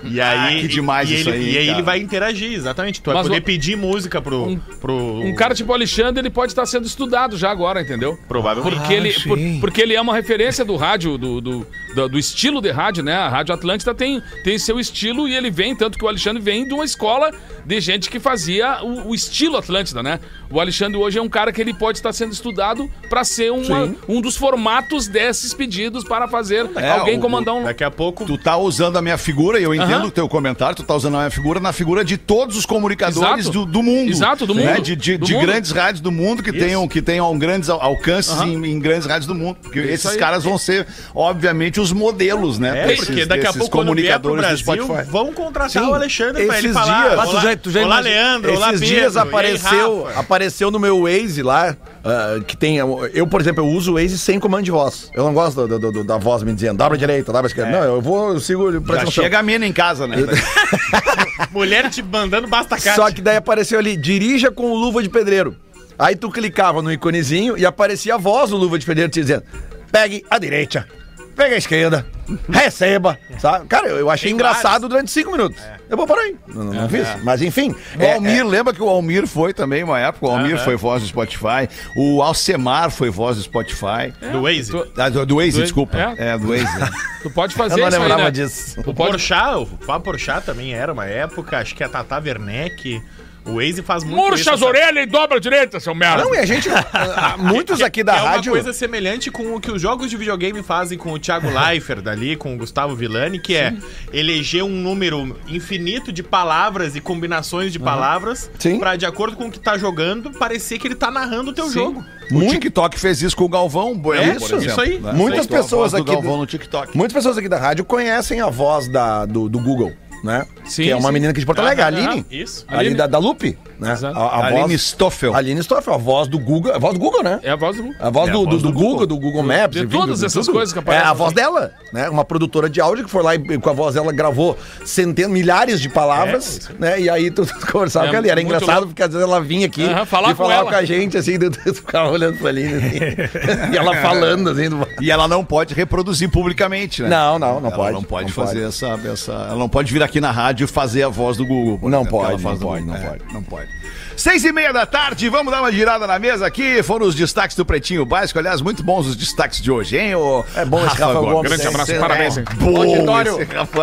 [0.04, 1.78] E aí, Ah, que demais e isso ele, aí, E aí cara.
[1.78, 3.02] ele vai interagir, exatamente.
[3.02, 4.46] Tu vai Mas poder o- pedir música pro.
[4.48, 8.18] Um- pro Um cara tipo Alexandre, ele pode estar sendo estudado já agora, entendeu?
[8.28, 8.78] Provavelmente.
[8.78, 9.28] Porque, ele, sim.
[9.28, 13.04] por- porque ele é uma referência do rádio, do, do, do, do estilo de rádio,
[13.04, 13.14] né?
[13.16, 16.68] A Rádio Atlântida tem, tem seu estilo e ele vem, tanto que o Alexandre vem
[16.68, 17.32] de uma escola
[17.66, 20.20] de gente que fazia o, o estilo Atlântida, né?
[20.52, 23.94] O Alexandre hoje é um cara que ele pode estar sendo estudado para ser uma-
[24.08, 27.64] um dos formatos desses pedidos para fazer É, alguém o- comandar um.
[27.64, 28.26] Daqui a pouco.
[28.26, 31.16] Tu tá usando a minha figura, e eu entendo o teu comentário, tu tá usando
[31.16, 34.10] a minha figura na figura de todos os comunicadores do, do mundo.
[34.12, 34.74] Exato, do né?
[34.74, 34.82] mundo.
[34.84, 35.46] De, de- Do de mundo.
[35.46, 39.28] grandes rádios do mundo que tenham, que tenham grandes al- alcances em, em grandes rádios
[39.28, 39.58] do mundo.
[39.62, 40.18] Porque esses aí.
[40.18, 40.86] caras vão ser,
[41.16, 42.84] obviamente, os modelos, né?
[42.84, 45.10] É, desses- porque daqui a pouco, quando vier pro comunicadores do Brasil, Spotify.
[45.12, 47.04] vão contratar Sim, o Alexandre pra ele esses falar.
[47.04, 49.24] dias- Mas tu olá, já- tu já olá Leandro, olá Esses Pedro, dias e aí,
[49.28, 50.08] apareceu?
[50.42, 52.78] Apareceu no meu Waze lá, ah, que tem.
[52.78, 55.12] Eu, por exemplo, eu uso o Waze sem comando de voz.
[55.14, 57.50] Eu não gosto do- do- do- da voz me dizendo, dobra a direita, dobra a
[57.50, 57.72] esquerda.
[57.72, 58.72] Não, eu vou, eu sigo.
[58.96, 60.18] Já chega a mina em casa, né?
[61.52, 62.96] Mulher te mandando basta cate.
[62.96, 65.56] Só que daí apareceu ali, dirija com luva de pedreiro.
[66.00, 69.44] Aí tu clicava no iconezinho e aparecia a voz do luva de pedreiro te dizendo:
[69.92, 70.88] pegue a direita,
[71.36, 72.06] pegue a esquerda,
[72.50, 73.18] receba.
[73.40, 73.66] Sabe?
[73.68, 75.62] Cara, eu, eu achei Tem engraçado durante cinco minutos.
[75.90, 76.36] Eu vou parar aí.
[76.48, 77.08] Não, não, não fiz.
[77.24, 77.76] Mas enfim.
[78.00, 80.26] O é- Almir, lembra que o Almir foi também uma época?
[80.26, 81.68] O Almir foi voz do Spotify.
[81.96, 84.14] O Alcemar foi voz do Spotify.
[84.32, 84.72] Do Waze.
[84.72, 85.98] Tu, Ah, do, do Waze, Do- desculpa.
[85.98, 86.30] é?
[86.30, 86.66] É, do Waze.
[87.24, 88.32] tu pode Eu fazer não isso aí, lembrava né?
[88.32, 88.80] disso.
[88.82, 93.02] O pode Porchat, o Fábio Porchat também era uma época, acho que a Tata Werneck.
[93.44, 96.24] O Waze faz muito Murcha as essa- orelhas e dobra a direita, seu merda.
[96.24, 96.70] Não, e a gente.
[97.40, 98.52] muitos aqui da é uma rádio.
[98.52, 102.36] coisa semelhante com o que os jogos de videogame fazem com o Thiago Leifert dali,
[102.36, 103.74] com o Gustavo Villani, que é
[104.14, 108.80] eleger um número infinito de palavras e combinações de palavras Sim.
[108.80, 111.70] pra, de acordo com o que tá jogando, parecer que ele tá narrando o teu
[111.72, 112.04] jogo.
[112.32, 115.00] O TikTok fez isso com o Galvão Bueno, É, por isso, exemplo, isso aí.
[115.00, 115.12] né?
[115.14, 116.96] Muitas pessoas voz do aqui Galvão no TikTok.
[116.96, 119.92] Muitas pessoas aqui da rádio conhecem a voz da, do, do Google,
[120.24, 120.46] né?
[120.66, 121.14] Sim, que é uma sim.
[121.14, 122.26] menina aqui de Porto Alegre, a Aline.
[122.30, 122.66] isso.
[122.68, 122.96] Ali Aline.
[122.96, 123.92] da, da Lupe, né?
[123.94, 124.18] Exato.
[124.18, 125.36] A, a Aline voz, Stoffel.
[125.36, 126.74] Aline Stoffel, a voz do Google.
[126.74, 127.40] A voz do Google, né?
[127.44, 127.94] É a voz do.
[128.00, 129.08] A voz, É a do, voz do, do do Google, Google.
[129.08, 129.72] do Google Maps.
[129.80, 131.06] De enfim, todas essas coisas que aparecem.
[131.08, 132.08] É a voz dela, né?
[132.10, 135.82] Uma produtora de áudio que foi lá e com a voz dela gravou centenas, milhares
[135.82, 137.00] de palavras, né?
[137.02, 138.28] E aí tu, tu conversava É, com ela.
[138.28, 138.88] Era engraçado louco.
[138.90, 140.70] porque às vezes ela vinha aqui falar e com falava ela.
[140.70, 142.98] com a gente, assim, tu, tu ficava olhando pra Aline, assim,
[143.74, 144.70] e ela falando, assim.
[144.70, 147.10] do- E ela não pode reproduzir publicamente, né?
[147.10, 147.94] Não, não, não ela pode.
[147.94, 149.32] não pode não fazer Essa, essa.
[149.32, 151.80] Ela não pode vir aqui na rádio e fazer a voz do Google.
[151.90, 152.82] Não exemplo, que pode, não pode, Google.
[152.86, 153.34] não É, pode.
[153.34, 153.71] Não pode.
[154.16, 156.84] Seis e meia da tarde, vamos dar uma girada na mesa aqui.
[156.84, 158.38] Foram os destaques do Pretinho Básico.
[158.38, 160.14] Aliás, muito bons os destaques de hoje, hein?
[160.16, 161.50] O É bom esse Rafael Gomes.
[161.52, 162.46] Grande abraço, parabéns, é hein?
[162.56, 163.38] Bom Auditório.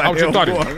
[0.05, 0.55] Auditório.
[0.55, 0.77] Gomes.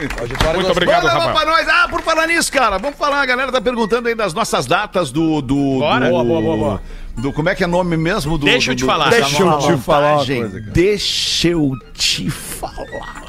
[0.55, 1.35] Muito obrigado, lá Rafael.
[1.35, 1.69] pra nós.
[1.69, 3.21] Ah, por falar nisso, cara, vamos falar.
[3.21, 5.43] A galera tá perguntando aí das nossas datas do.
[5.43, 6.07] do Bora.
[6.07, 6.83] do, Boa, boa, boa, boa.
[7.19, 8.47] do- como é que é o nome mesmo do.
[8.47, 9.05] Deixa eu do- te do- falar.
[9.11, 10.49] da Deixa eu te falar cara.
[10.73, 13.20] Deixa eu te falar.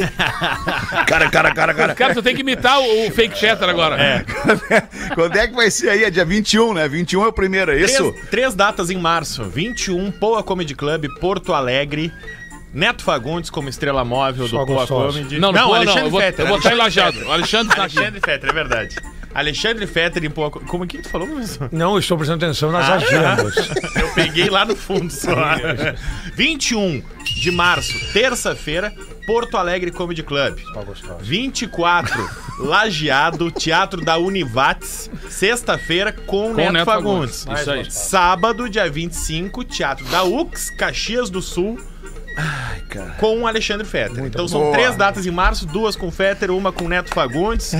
[1.06, 1.94] Cara, cara, cara, cara.
[1.94, 4.00] Cara, tu tem que imitar o, o fake chatter agora.
[4.00, 4.24] É.
[5.14, 6.04] Quando é que vai ser aí?
[6.04, 6.88] É dia 21, né?
[6.88, 8.12] 21 é o primeiro, é isso?
[8.12, 12.12] Três, três datas em março: 21, Poa Comedy Club, Porto Alegre.
[12.72, 15.18] Neto Fagundes como estrela móvel do Só Poa gostoso.
[15.18, 15.40] Comedy.
[15.40, 16.44] Não, não, não, Alexandre eu vou, Fetter.
[16.44, 17.12] eu vou estar Alexandre enlajado.
[17.16, 17.28] Fetter.
[17.28, 17.82] O Alexandre tá.
[17.82, 18.96] Alexandre Fetter, é verdade.
[19.34, 21.68] Alexandre Fetter em Poa Como é que tu falou, professor?
[21.70, 23.54] Não, eu estou prestando atenção nas Ah, agendas.
[23.96, 25.30] Eu peguei lá no fundo só.
[26.34, 27.02] 21
[27.40, 28.92] de março, terça-feira,
[29.26, 30.58] Porto Alegre Comedy Club.
[31.20, 37.44] 24, Lajeado, Teatro da Univates, sexta-feira com, Com Neto, Neto Fagundes.
[37.44, 37.60] Fagundes.
[37.62, 37.90] Isso aí.
[37.90, 41.78] Sábado, dia 25, Teatro da UX, Caxias do Sul.
[43.18, 44.24] Com o Alexandre Fetter.
[44.24, 44.72] então são boa.
[44.72, 47.72] três datas em março, duas com Fetter, uma com Neto Fagundes.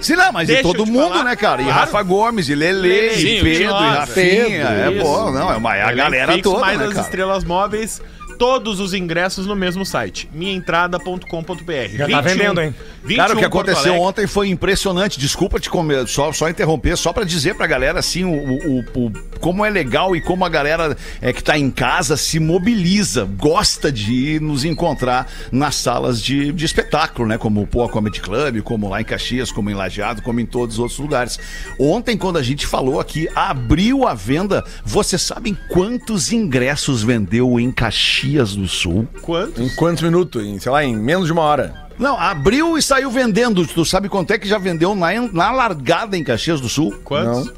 [0.00, 1.24] Sim, não, mas Deixa e todo mundo, falar.
[1.24, 1.60] né, cara?
[1.60, 1.80] E Claro.
[1.80, 4.62] Rafa Gomes, e Lele, Lele, e Pedro, e Rafinha.
[4.68, 7.04] É, Pedro, pô, não, é uma é a galera toda, mais né, as cara?
[7.04, 8.00] estrelas móveis.
[8.40, 11.96] Todos os ingressos no mesmo site, minhaentrada.com.br.
[11.96, 12.74] Já tá vendendo, hein?
[13.16, 15.18] Cara, o que 21 Porto aconteceu ontem foi impressionante.
[15.20, 19.12] Desculpa te comer, só, só interromper, só pra dizer pra galera assim o, o- o-
[19.40, 23.92] como é legal e como a galera é, que tá em casa se mobiliza, gosta
[23.92, 27.36] de ir nos encontrar nas salas de, de espetáculo, né?
[27.36, 30.76] Como o Poa Comedy Club, como lá em Caxias, como em Lajeado, como em todos
[30.76, 31.38] os outros lugares.
[31.78, 34.64] Ontem, quando a gente falou aqui, abriu a venda.
[34.82, 39.06] Vocês sabem quantos ingressos vendeu em Caxias do Sul?
[39.22, 39.62] Quanto?
[39.62, 40.44] Em quantos minutos?
[40.44, 41.88] Em, sei lá, em menos de uma hora.
[41.98, 43.66] Não, abriu e saiu vendendo.
[43.66, 46.98] Tu sabe quanto é que já vendeu na, na largada em Caxias do Sul?
[47.04, 47.52] Quantos?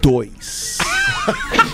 [0.00, 0.78] Dois.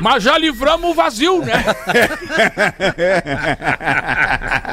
[0.00, 1.62] Mas já livramos o vazio, né?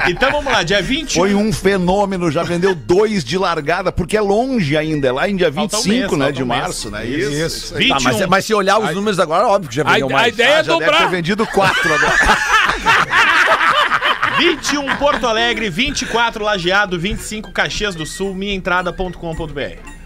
[0.10, 1.22] Então vamos lá, dia 21.
[1.22, 5.36] Foi um fenômeno, já vendeu dois de largada, porque é longe ainda, é lá em
[5.36, 6.62] dia Falta um 25, mês, né, de um mês.
[6.62, 7.06] março, né?
[7.06, 7.32] Isso.
[7.34, 7.74] Isso.
[7.74, 8.04] Tá, 21.
[8.04, 10.34] mas, mas se olhar os números agora, óbvio que já A, vendeu a mais.
[10.34, 11.10] ideia Ah, é já deve ter dobrar.
[11.10, 12.16] vendido quatro agora.
[14.40, 19.97] 21 Porto Alegre, 24 Lajeado, 25 Caxias do Sul, minhaentrada.com.br.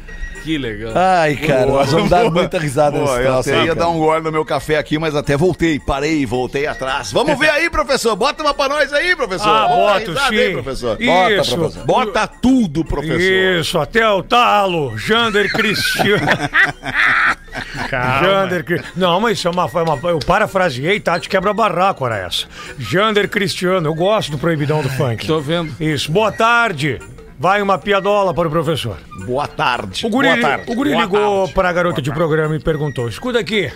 [0.44, 0.94] Que legal.
[0.96, 3.54] Ai, cara, nós vamos dar muita risada Pô, nessa eu situação.
[3.54, 3.80] até ia cara.
[3.80, 7.12] dar um gole no meu café aqui, mas até voltei, parei, voltei atrás.
[7.12, 8.16] Vamos ver aí, professor.
[8.16, 9.48] Bota uma pra nós aí, professor.
[9.50, 10.38] Ah, Bota sim.
[10.38, 10.98] aí, professor.
[10.98, 11.56] Bota, Isso.
[11.58, 11.86] professor.
[11.86, 13.20] Bota tudo, professor.
[13.60, 14.98] Isso, até o talo.
[14.98, 16.22] Jander Cristiano.
[18.22, 19.98] Jander Cri- Não, mas isso é uma, foi uma.
[20.10, 21.20] Eu parafraseei, tá?
[21.20, 22.46] Te quebra barraco, era essa.
[22.80, 25.28] Jander Cristiano, eu gosto do proibidão do funk.
[25.28, 25.74] Tô vendo.
[25.80, 27.00] Isso, boa tarde.
[27.42, 28.98] Vai uma piadola para o professor.
[29.26, 30.06] Boa tarde.
[30.06, 30.72] O guri, Boa tarde.
[30.72, 31.54] o guri Boa ligou tarde.
[31.56, 33.72] para a garota de programa e perguntou: escuta aqui,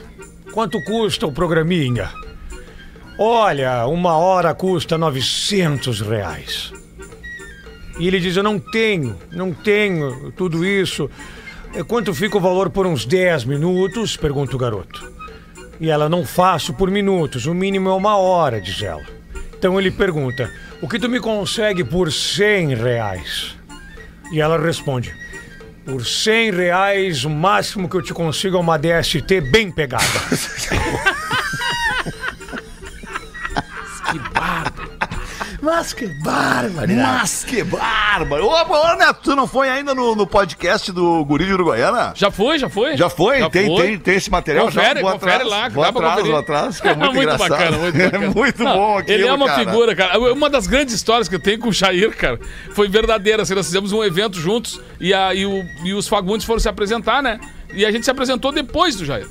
[0.54, 2.12] quanto custa o programinha?
[3.18, 6.72] Olha, uma hora custa 900 reais.
[7.98, 11.10] E ele diz: Eu não tenho, não tenho tudo isso.
[11.74, 14.16] "É, Quanto fica o valor por uns 10 minutos?
[14.16, 15.12] Pergunta o garoto.
[15.80, 19.15] E ela: Não faço por minutos, o mínimo é uma hora, diz ela.
[19.66, 23.56] Então ele pergunta: O que tu me consegue por 100 reais?
[24.32, 25.12] E ela responde:
[25.84, 30.06] Por 100 reais, o máximo que eu te consigo é uma DST bem pegada.
[35.66, 36.92] Mas que bárbaro.
[36.96, 38.46] Mas que bárbaro.
[38.46, 42.14] Ô, ô, Neto, tu não foi ainda no, no podcast do Guri de Uruguaiana?
[42.16, 42.96] Já foi, já foi?
[42.96, 43.50] Já foi?
[43.50, 43.82] tem, foi.
[43.84, 45.02] Tem, tem esse material Confere, já?
[45.02, 46.32] Vou confere atrás, lá, Vou dá pra atrás, conferir.
[46.32, 47.50] vou atrás, que é muito, engraçado.
[47.50, 48.26] bacana, muito bacana.
[48.26, 49.60] É muito Não, bom aquilo, Ele é uma cara.
[49.66, 50.20] figura, cara.
[50.34, 52.40] Uma das grandes histórias que eu tenho com o Jair, cara,
[52.74, 53.42] foi verdadeira.
[53.42, 56.70] Assim, nós fizemos um evento juntos e, a, e, o- e os Fagundes foram se
[56.70, 57.40] apresentar, né?
[57.74, 59.28] E a gente se apresentou depois do Jair.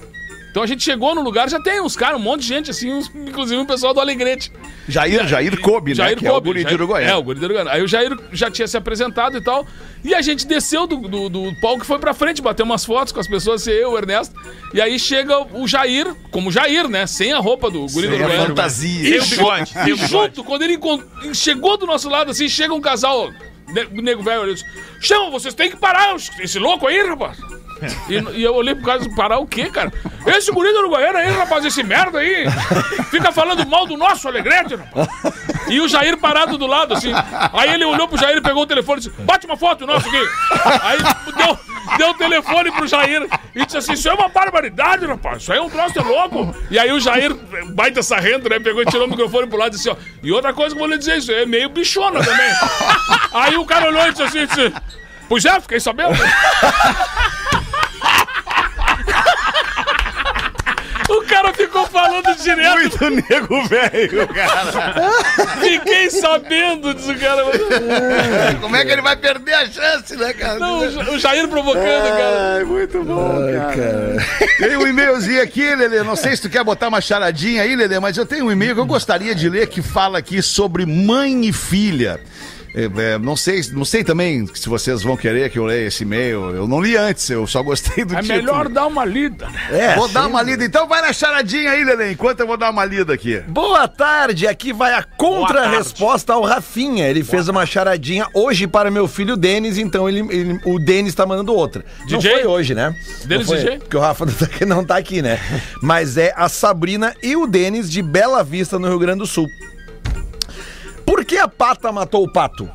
[0.55, 2.89] Então a gente chegou no lugar, já tem uns caras, um monte de gente, assim,
[2.93, 4.53] uns- inclusive o pessoal do Alegrete.
[4.89, 5.95] Jair, Jair Kobe, né?
[5.97, 7.13] Jair que é o Guri de Jair- Uruguaiana.
[7.13, 7.73] É, o Guri de Uruguaiana.
[7.73, 9.67] Aí o Jair já tinha se apresentado e tal.
[10.05, 13.13] E a gente desceu do, do, do palco e foi pra frente, bater umas fotos
[13.13, 14.33] com as pessoas, assim, eu, o Ernesto.
[14.73, 17.05] E aí chega o Jair, como Jair, né?
[17.09, 18.47] Sem a roupa do Guri do Sem a Uruguaiana.
[18.47, 19.09] fantasia.
[19.17, 20.79] E, bigode, e junto, quando ele
[21.35, 23.29] chegou do nosso lado, assim, chega um casal,
[23.67, 24.65] ne- nego velho, ele disse,
[25.01, 27.39] chama, vocês têm que parar esse louco aí, rapaz.
[28.09, 29.93] E, e eu olhei pro disse, parar o quê, cara?
[30.27, 32.47] Esse guri do Uruguaiana aí, rapaz, esse merda aí,
[33.11, 35.09] fica falando mal do nosso Alegrete, rapaz.
[35.69, 37.13] E o Jair parado do lado, assim.
[37.53, 40.29] Aí ele olhou pro Jair, pegou o telefone e disse, bate uma foto nossa aqui.
[40.83, 40.99] Aí
[41.37, 41.59] deu,
[41.97, 45.59] deu o telefone pro Jair e disse assim, isso é uma barbaridade, rapaz, isso aí
[45.59, 46.55] é um troço louco.
[46.71, 47.35] E aí o Jair,
[47.71, 50.53] baita sarrento, né, pegou e tirou o microfone pro lado e disse, ó, e outra
[50.53, 52.53] coisa que eu vou lhe dizer, isso é meio bichona também.
[53.33, 54.73] Aí o cara olhou e disse assim,
[55.29, 56.15] pois é, fiquei sabendo.
[61.17, 62.79] O cara ficou falando direto.
[63.01, 64.73] Muito nego velho, cara.
[65.61, 67.43] Fiquei sabendo, diz o cara.
[68.61, 70.59] Como é que ele vai perder a chance, né, cara?
[70.59, 71.85] Não, o Ja- o Jair provocando,
[72.17, 72.57] cara.
[72.59, 73.39] Ai, muito bom,
[73.75, 74.17] cara.
[74.59, 76.03] Tem um e-mailzinho aqui, Lelê.
[76.03, 78.75] Não sei se tu quer botar uma charadinha aí, Lelê, mas eu tenho um e-mail
[78.75, 82.21] que eu gostaria de ler que fala aqui sobre mãe e filha.
[82.75, 86.03] É, é, não sei, não sei também se vocês vão querer que eu leia esse
[86.03, 86.51] e-mail.
[86.51, 88.39] Eu não li antes, eu só gostei do É título.
[88.41, 89.61] melhor dar uma lida, né?
[89.71, 92.71] É, Vou dar uma lida, então vai na charadinha aí, Lelê, enquanto eu vou dar
[92.71, 93.39] uma lida aqui.
[93.47, 97.07] Boa tarde, aqui vai a contra-resposta ao Rafinha.
[97.09, 101.25] Ele fez uma charadinha hoje para meu filho Denis, então ele, ele- o Denis tá
[101.25, 101.85] mandando outra.
[102.01, 102.33] Não DJ?
[102.33, 102.95] foi hoje, né?
[103.25, 103.79] Denis Não foi, DJ?
[103.79, 105.39] Porque o Rafa não tá, não tá aqui, né?
[105.81, 109.49] Mas é a Sabrina e o Denis de Bela Vista, no Rio Grande do Sul.
[111.07, 112.69] Por que a pata matou o pato?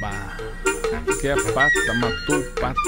[0.00, 0.36] Bah.
[1.20, 2.80] Que a pata matou o pato.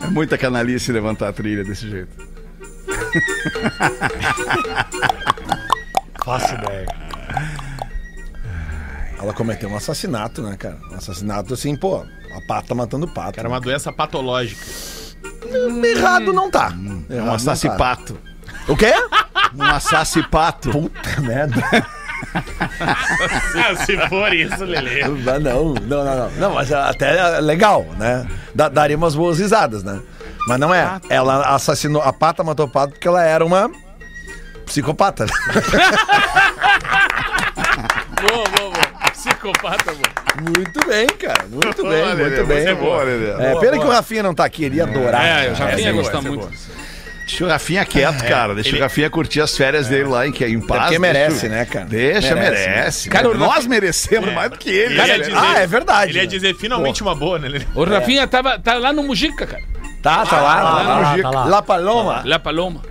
[0.00, 2.12] É muita canalice levantar a trilha desse jeito.
[6.24, 6.86] Faço ideia.
[9.18, 10.78] Ela cometeu um assassinato, né, cara?
[10.90, 13.38] Um assassinato assim, pô, a pata matando o pato.
[13.38, 14.60] Era uma doença patológica.
[15.84, 16.72] Errado não tá.
[17.08, 18.14] É Errado um não assassipato.
[18.14, 18.31] tá.
[18.68, 18.92] O quê?
[19.54, 20.70] Um assassipato.
[20.70, 21.62] Puta merda.
[22.80, 25.02] Ah, se for isso, Lelê.
[25.02, 26.30] Não, não, não, não, não.
[26.38, 28.26] Não, mas até é legal, né?
[28.54, 30.00] Da- daria umas boas risadas, né?
[30.48, 31.00] Mas não é.
[31.10, 32.00] Ela assassinou.
[32.02, 33.70] A pata matou o pato porque ela era uma
[34.66, 35.26] psicopata.
[38.20, 39.10] Boa, boa, boa.
[39.12, 40.52] Psicopata, boa.
[40.56, 41.44] Muito bem, cara.
[41.48, 42.64] Muito bem, muito Lelê, bem.
[42.64, 43.52] você é.
[43.52, 45.24] É, pena que o Rafinha não tá aqui, ele ia adorar.
[45.24, 46.40] É, eu já Essa é boa, essa é muito.
[46.40, 46.52] boa.
[47.32, 48.54] Deixa o Rafinha quieto, cara.
[48.54, 50.82] Deixa ele- o Rafinha curtir as férias dele lá em, que- em paz.
[50.82, 51.84] porque Deixa merece, o- né, cara?
[51.86, 53.08] Deixa, Merece, merece.
[53.08, 54.94] Cara, o Nós merecemos mais do que ele.
[54.94, 55.18] Ele né?
[55.18, 56.10] dizer- Ah, é verdade.
[56.12, 56.28] Ele ia né?
[56.30, 57.60] dizer finalmente uma boa, né?
[57.74, 59.62] O Rafinha tava, tá lá no Mujica, cara.
[60.02, 61.22] Tá, tá lá, lá, tá no lá, Gico.
[61.22, 61.44] tá lá.
[61.46, 62.22] La Paloma.
[62.24, 62.82] La Paloma.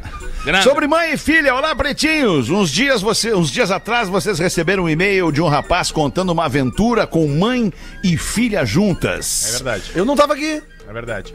[0.43, 0.63] Grande.
[0.63, 2.49] Sobre mãe e filha, olá pretinhos.
[2.49, 6.45] Uns dias, você, uns dias atrás vocês receberam um e-mail de um rapaz contando uma
[6.45, 7.71] aventura com mãe
[8.03, 9.49] e filha juntas.
[9.49, 9.83] É verdade.
[9.93, 10.63] Eu não tava aqui.
[10.91, 11.33] É verdade.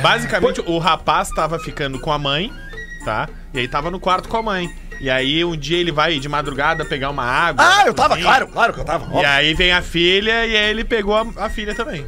[0.00, 2.50] Basicamente, o rapaz tava ficando com a mãe,
[3.04, 3.28] tá?
[3.52, 4.74] E aí tava no quarto com a mãe.
[4.98, 7.62] E aí um dia ele vai de madrugada pegar uma água.
[7.62, 8.26] Ah, eu tava, cozinha.
[8.26, 9.20] claro, claro que eu tava.
[9.20, 12.06] E aí vem a filha e aí ele pegou a, a filha também.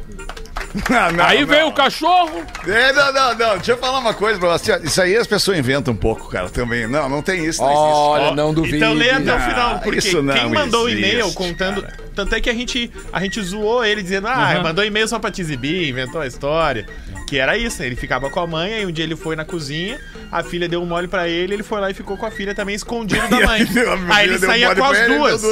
[0.89, 1.47] Ah, não, Aí não.
[1.47, 2.43] veio o cachorro.
[2.67, 3.55] É, não, não, não.
[3.57, 4.77] Deixa eu falar uma coisa pra você.
[4.83, 6.87] Isso aí as pessoas inventam um pouco, cara, também.
[6.87, 7.67] Não, não tem isso, não.
[7.69, 8.77] Olha, não duvido.
[8.77, 11.81] Então lê até o Ah, final, porque isso não quem mandou o e-mail contando.
[11.81, 12.07] cara.
[12.15, 15.29] Tanto é que a gente, a gente zoou ele dizendo, ah, mandou e-mail só pra
[15.29, 16.85] te exibir, inventou a história.
[17.27, 19.99] Que era isso, ele ficava com a mãe, aí um dia ele foi na cozinha,
[20.31, 22.55] a filha deu um mole pra ele, ele foi lá e ficou com a filha
[22.55, 23.67] também escondido da mãe.
[24.09, 25.43] aí ele saía com as duas.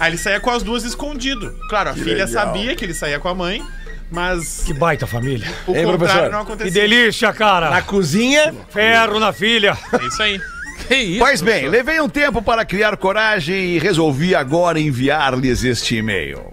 [0.00, 1.54] Aí ele saía com as duas escondido.
[1.68, 2.28] Claro, a filha legal.
[2.28, 3.62] sabia que ele saía com a mãe,
[4.10, 5.46] mas Que baita família.
[5.66, 6.30] o Hein, contrário professor?
[6.30, 6.72] não Que acontecia.
[6.82, 7.70] delícia, cara.
[7.70, 8.54] Na cozinha.
[8.70, 9.76] Ferro na filha.
[9.92, 10.40] É isso aí.
[10.88, 11.18] Que isso?
[11.20, 16.52] Pois bem, levei um tempo para criar coragem e resolvi agora enviar-lhes este e-mail.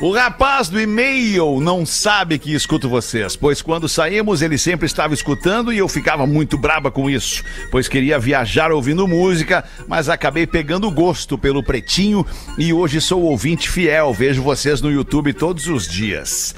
[0.00, 5.12] O rapaz do e-mail não sabe que escuto vocês, pois quando saímos ele sempre estava
[5.12, 10.46] escutando e eu ficava muito braba com isso, pois queria viajar ouvindo música, mas acabei
[10.46, 12.24] pegando gosto pelo pretinho
[12.56, 16.54] e hoje sou ouvinte fiel, vejo vocês no YouTube todos os dias.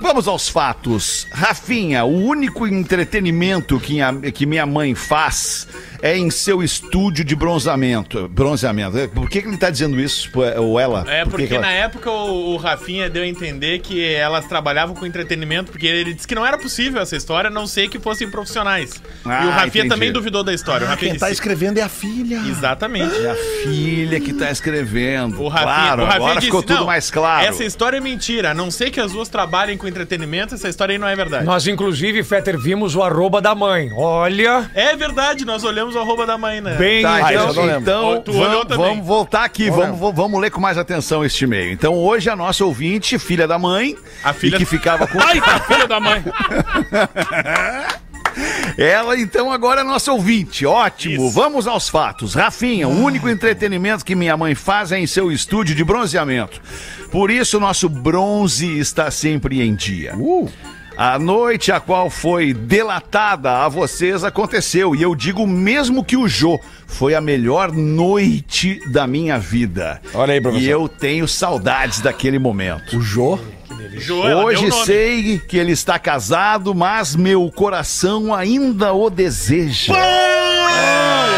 [0.00, 1.26] Vamos aos fatos.
[1.32, 5.66] Rafinha, o único entretenimento que, a- que minha mãe faz
[6.02, 8.28] é em seu estúdio de bronzeamento.
[8.28, 8.96] Bronzeamento.
[9.14, 10.30] Por que, que ele tá dizendo isso?
[10.30, 11.04] Pô, Ou ela?
[11.08, 14.04] É, Por que porque que ela- na época o, o Rafinha deu a entender que
[14.04, 17.66] elas trabalhavam com entretenimento, porque ele disse que não era possível essa história, a não
[17.66, 19.02] ser que fossem profissionais.
[19.24, 19.88] Ah, e o Rafinha entendi.
[19.88, 20.86] também duvidou da história.
[20.86, 22.36] o Ah, quem tá disse, escrevendo é a filha.
[22.48, 23.14] Exatamente.
[23.16, 23.34] É a
[23.64, 25.40] filha que tá escrevendo.
[25.42, 27.46] O Rafinha, claro, o Rafinha agora disse, ficou tudo "Não, mais claro.
[27.46, 30.92] Essa história é mentira, a não ser que as duas trabalhem com entretenimento, essa história
[30.94, 31.44] aí não é verdade.
[31.44, 33.90] Nós, inclusive, Fetter, vimos o arroba da mãe.
[33.94, 36.74] Olha, É verdade, nós olhamos o arroba da mãe, né?
[36.76, 37.02] bem...
[37.02, 38.88] Tá, então, então Tu olhou vamos, também.
[38.88, 41.72] vamos voltar aqui, vamos, vamos ler com mais atenção este e-mail.
[41.72, 45.40] Então, hoje a nossa ouvinte, filha da mãe, A filha- e que ficava com Ai,
[45.40, 46.22] tá filha da mãe.
[48.76, 50.64] Ela, então, agora é nossa ouvinte.
[50.64, 51.26] Ótimo.
[51.26, 51.30] Isso.
[51.34, 52.34] Vamos aos fatos.
[52.34, 56.60] Rafinha, o único entretenimento que minha mãe faz é em seu estúdio de bronzeamento.
[57.10, 60.14] Por isso, nosso bronze está sempre em dia.
[60.98, 64.96] A noite a qual foi delatada a vocês aconteceu.
[64.96, 66.58] E eu digo mesmo que o Jô
[66.88, 70.00] foi a melhor noite da minha vida.
[70.12, 70.66] Olha aí, professor.
[70.66, 72.98] E eu tenho saudades daquele momento.
[72.98, 73.38] O Jô.
[73.92, 79.94] Jo, ela deu Hoje sei que ele está casado, mas meu coração ainda o deseja.
[79.94, 81.37] E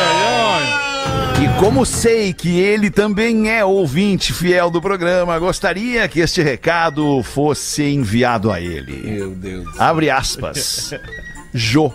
[1.60, 7.82] como sei que ele também é ouvinte fiel do programa, gostaria que este recado fosse
[7.82, 8.96] enviado a ele.
[9.10, 9.78] Meu Deus.
[9.78, 10.94] Abre aspas.
[11.52, 11.92] Jô,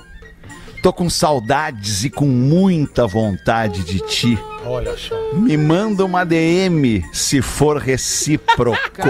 [0.84, 4.38] tô com saudades e com muita vontade de ti.
[4.64, 5.16] Olha só.
[5.34, 9.02] Me manda uma DM se for recíproco.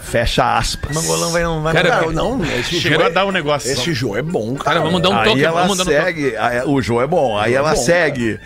[0.00, 0.94] Fecha aspas.
[0.94, 3.70] Mangolão vai não vai Cara, Cara, não, esse Jô, Chegou a dar um negócio.
[3.70, 4.76] esse Jô é bom, cara.
[4.76, 5.44] Cara, vamos dar um Aí toque.
[5.44, 6.04] ela Vamos dar um toque.
[6.04, 8.40] segue, aí- o João é bom, aí ela é bom, segue.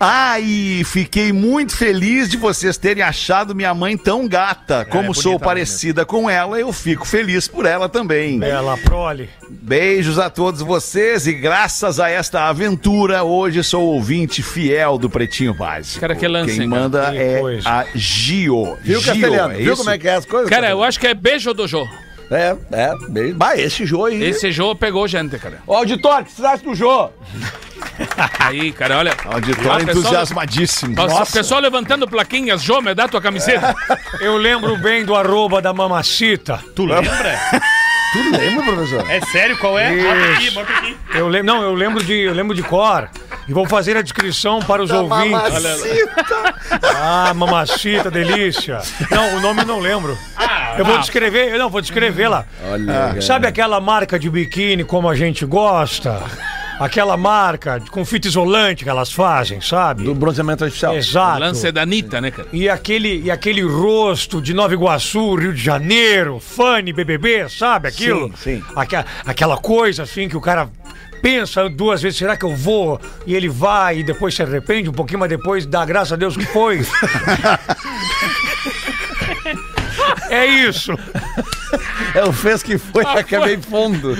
[0.00, 4.84] Ai, fiquei muito feliz de vocês terem achado minha mãe tão gata.
[4.84, 5.44] Como bonita sou mesmo.
[5.44, 8.38] parecida com ela, eu fico feliz por ela também.
[8.38, 9.28] Bela prole.
[9.50, 15.52] Beijos a todos vocês e graças a esta aventura, hoje sou ouvinte fiel do Pretinho
[15.52, 16.00] Básico.
[16.00, 17.68] Cara, que lance, Quem manda Que é coisa.
[17.68, 18.76] a Gio.
[18.80, 19.54] Viu, Gio, Castelhano?
[19.54, 20.48] é Viu como é que é as coisas?
[20.48, 21.84] Cara, eu acho que é beijo do Jô.
[22.30, 22.92] É, é.
[23.08, 24.22] bem- Bah, esse Jô aí.
[24.22, 25.58] Esse Jô pegou gente, cara.
[25.66, 27.10] Ô, auditório, o que você acha do Jô?
[28.40, 29.14] Aí, cara, olha.
[29.24, 30.94] Auditório pessoal- entusiasmadíssimo.
[30.94, 33.74] Nossa, pessoal levantando plaquinhas, Jô, me dá tua camiseta.
[34.20, 36.60] Eu lembro bem do arroba da mamacita.
[36.76, 37.38] Tu lembra?
[38.12, 39.10] Tu lembra, professor?
[39.10, 39.94] É sério, qual é?
[39.94, 40.96] Bota aqui, bota aqui.
[41.14, 43.06] Eu lembro, não, eu lembro de, eu lembro de cor.
[43.48, 45.40] E vou fazer a descrição para os ouvintes.
[46.94, 48.78] Ah, mamacita, delícia.
[49.10, 50.16] Não, o nome eu não lembro.
[50.76, 52.44] eu vou descrever, eu não vou descrever lá.
[52.70, 56.22] Olha, Sabe aquela marca de biquíni como a gente gosta?
[56.78, 60.04] Aquela marca com fita isolante que elas fazem, sabe?
[60.04, 60.94] do bronzeamento artificial.
[60.94, 61.40] Exato.
[61.40, 62.46] Lance é da Anitta, né, cara?
[62.52, 68.28] E aquele, e aquele rosto de Nova Iguaçu, Rio de Janeiro, Fanny, BBB, sabe aquilo?
[68.36, 68.64] Sim, sim.
[68.76, 70.70] Aquela, aquela coisa assim que o cara
[71.20, 73.00] pensa duas vezes, será que eu vou?
[73.26, 76.36] E ele vai e depois se arrepende um pouquinho, mas depois dá graças a Deus
[76.36, 76.80] que foi.
[80.30, 80.92] é isso.
[82.14, 84.16] É o fez que foi, acabei fundo.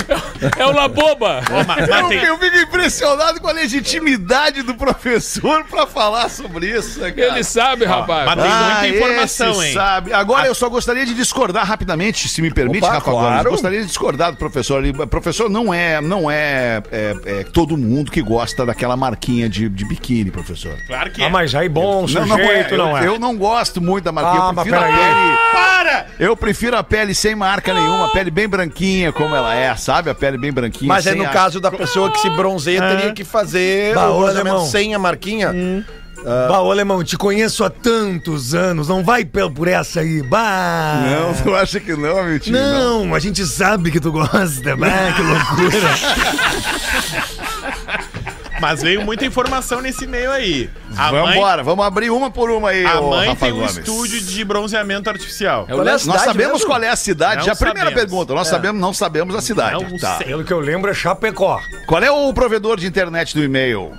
[0.58, 1.40] É o Laboba.
[1.50, 6.66] Ó, ma- mas Eu, eu fico impressionado com a legitimidade do professor pra falar sobre
[6.76, 7.28] isso, né, cara?
[7.32, 8.26] Ele sabe, rapaz.
[8.26, 9.72] mas tem Ah, muita informação, esse hein?
[9.74, 10.12] Sabe.
[10.12, 13.26] Agora eu só gostaria de discordar rapidamente, se me permite, Opa, Rafa claro.
[13.44, 13.50] Gomes.
[13.50, 14.84] Gostaria de discordar do professor.
[14.84, 19.68] Ele- Professor, não é, não é, é- é todo mundo que gosta daquela marquinha de,
[19.68, 20.76] de biquíni, professor.
[20.86, 21.26] Claro que é.
[21.26, 22.42] Ah, mas aí bom, Não, não é.
[22.46, 23.06] sujeito, Eu, não é.
[23.06, 24.42] eu não gosto muito da marquinha.
[24.44, 25.36] Ah, eu mas prefiro peraí.
[25.52, 25.97] Para!
[26.18, 30.10] Eu prefiro a pele sem marca nenhuma, a pele bem branquinha, como ela é, sabe?
[30.10, 30.88] A pele bem branquinha.
[30.88, 34.18] Mas é no a- caso da pessoa que se bronzeia, teria que fazer Bah, o
[34.18, 34.66] bronzeamento alemão.
[34.66, 35.52] sem a marquinha.
[36.48, 40.20] Bah, ô, alemão, te conheço há tantos anos, não vai por essa aí.
[40.22, 41.00] Bah.
[41.04, 42.52] Não, tu acha que não, meu tio?
[42.52, 44.76] Não, a gente sabe que tu gosta.
[44.76, 45.88] Bah, que loucura.
[48.60, 50.68] Mas veio muita informação nesse meio aí.
[50.96, 53.52] A Vamos mãe, embora, vamos abrir uma por uma aí, a ô, mãe Rafa tem
[53.54, 53.76] um Gomes.
[53.76, 55.66] estúdio de bronzeamento artificial.
[55.68, 56.66] É é Nós cidade sabemos mesmo?
[56.66, 57.36] qual é a cidade.
[57.36, 59.74] Não Já a primeira pergunta, nós sabemos, não sabemos a cidade.
[59.84, 60.16] Não Tá.
[60.18, 61.60] Pelo que eu lembro, é Chapecó.
[61.86, 63.92] Qual é o provedor de internet do e-mail?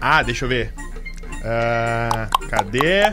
[0.00, 0.72] Ah, deixa eu ver.
[1.44, 2.78] Ah, cadê?
[2.86, 3.12] É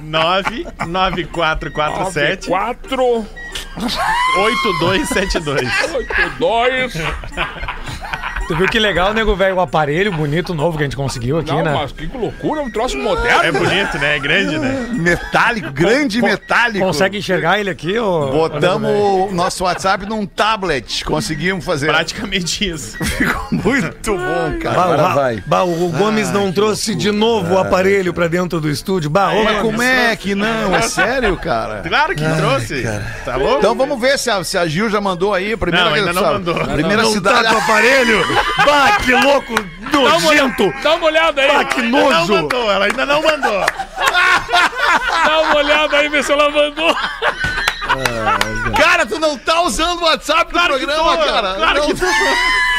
[0.00, 3.26] 99447 4,
[3.76, 5.66] 8272.
[6.38, 7.93] 8, 2.
[8.46, 11.50] Tu viu que legal, nego velho, o aparelho bonito novo que a gente conseguiu aqui,
[11.50, 11.72] Não, né?
[11.72, 13.42] mas que loucura, um troço moderno.
[13.42, 14.16] É bonito, né?
[14.16, 14.86] É grande, né?
[14.92, 16.84] Metálico, grande metálico.
[16.84, 18.30] Consegue enxergar ele aqui, ô?
[18.30, 21.04] Botamos o nosso WhatsApp num tablet.
[21.04, 21.86] Conseguimos fazer.
[21.86, 22.98] Praticamente isso.
[23.02, 24.76] Ficou muito bom, cara.
[24.76, 25.42] Bah, Agora bah, vai.
[25.46, 29.08] bah, o Gomes não trouxe de novo o aparelho pra dentro do estúdio.
[29.08, 30.74] Bah, ô, Mas como é que não?
[30.74, 31.82] É sério, cara?
[31.86, 32.82] Claro que trouxe.
[33.24, 33.58] Tá louco?
[33.58, 35.54] Então vamos ver se a, se a Gil já mandou aí.
[35.54, 36.54] a Primeira, Não, ainda não mandou.
[36.54, 37.44] Primeira Não cidade.
[37.44, 38.24] tá com o aparelho?
[38.64, 39.54] Bah, que louco,
[39.92, 40.72] nojento.
[40.82, 41.48] Dá uma olhada aí.
[41.48, 42.34] Bah, que Ainda não nojo.
[42.34, 43.60] mandou, ela ainda não mandou.
[45.26, 46.96] Dá uma olhada aí, vê se ela mandou.
[48.76, 51.54] Cara, tu não tá usando o WhatsApp do Claro que programa, tô, cara.
[51.54, 52.06] claro não, que tô.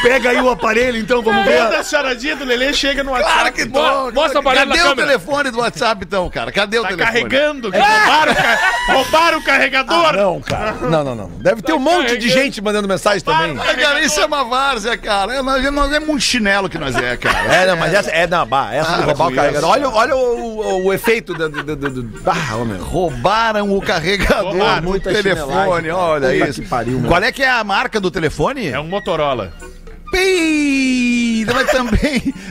[0.02, 1.58] Pega aí o aparelho, então, vamos ver.
[1.62, 3.32] Toda a charadinha do Lelê chega no WhatsApp.
[3.34, 3.80] Claro que tô.
[3.80, 5.06] Mo- mostra o aparelho Cadê o câmera.
[5.08, 6.52] telefone do WhatsApp, então, cara?
[6.52, 7.12] Cadê o Tá telefone?
[7.28, 7.72] carregando.
[7.72, 8.58] que Roubaram, o ca-
[8.92, 10.12] roubaram o carregador.
[10.16, 10.72] Não, cara.
[10.72, 11.28] Não, não, não.
[11.38, 13.56] Deve ter um monte de gente mandando mensagem também.
[13.58, 15.34] Ah, cara, isso é uma várzea, cara.
[15.36, 17.54] É, nós, nós é muito chinelo que nós é, cara.
[17.54, 19.70] É, não, mas essa é na bah, essa Para de roubar o carregador.
[19.70, 21.48] Olha, olha o, o, o efeito do.
[21.48, 22.20] do, do, do.
[22.30, 22.82] Ah, meu.
[22.84, 24.82] Roubaram o carregador Roubaram.
[24.82, 26.62] do Muita telefone, olha Puta isso.
[26.62, 27.02] que pariu.
[27.08, 28.68] Qual é que é a marca do telefone?
[28.68, 29.52] É um Motorola.
[30.10, 32.34] Pi, mas também.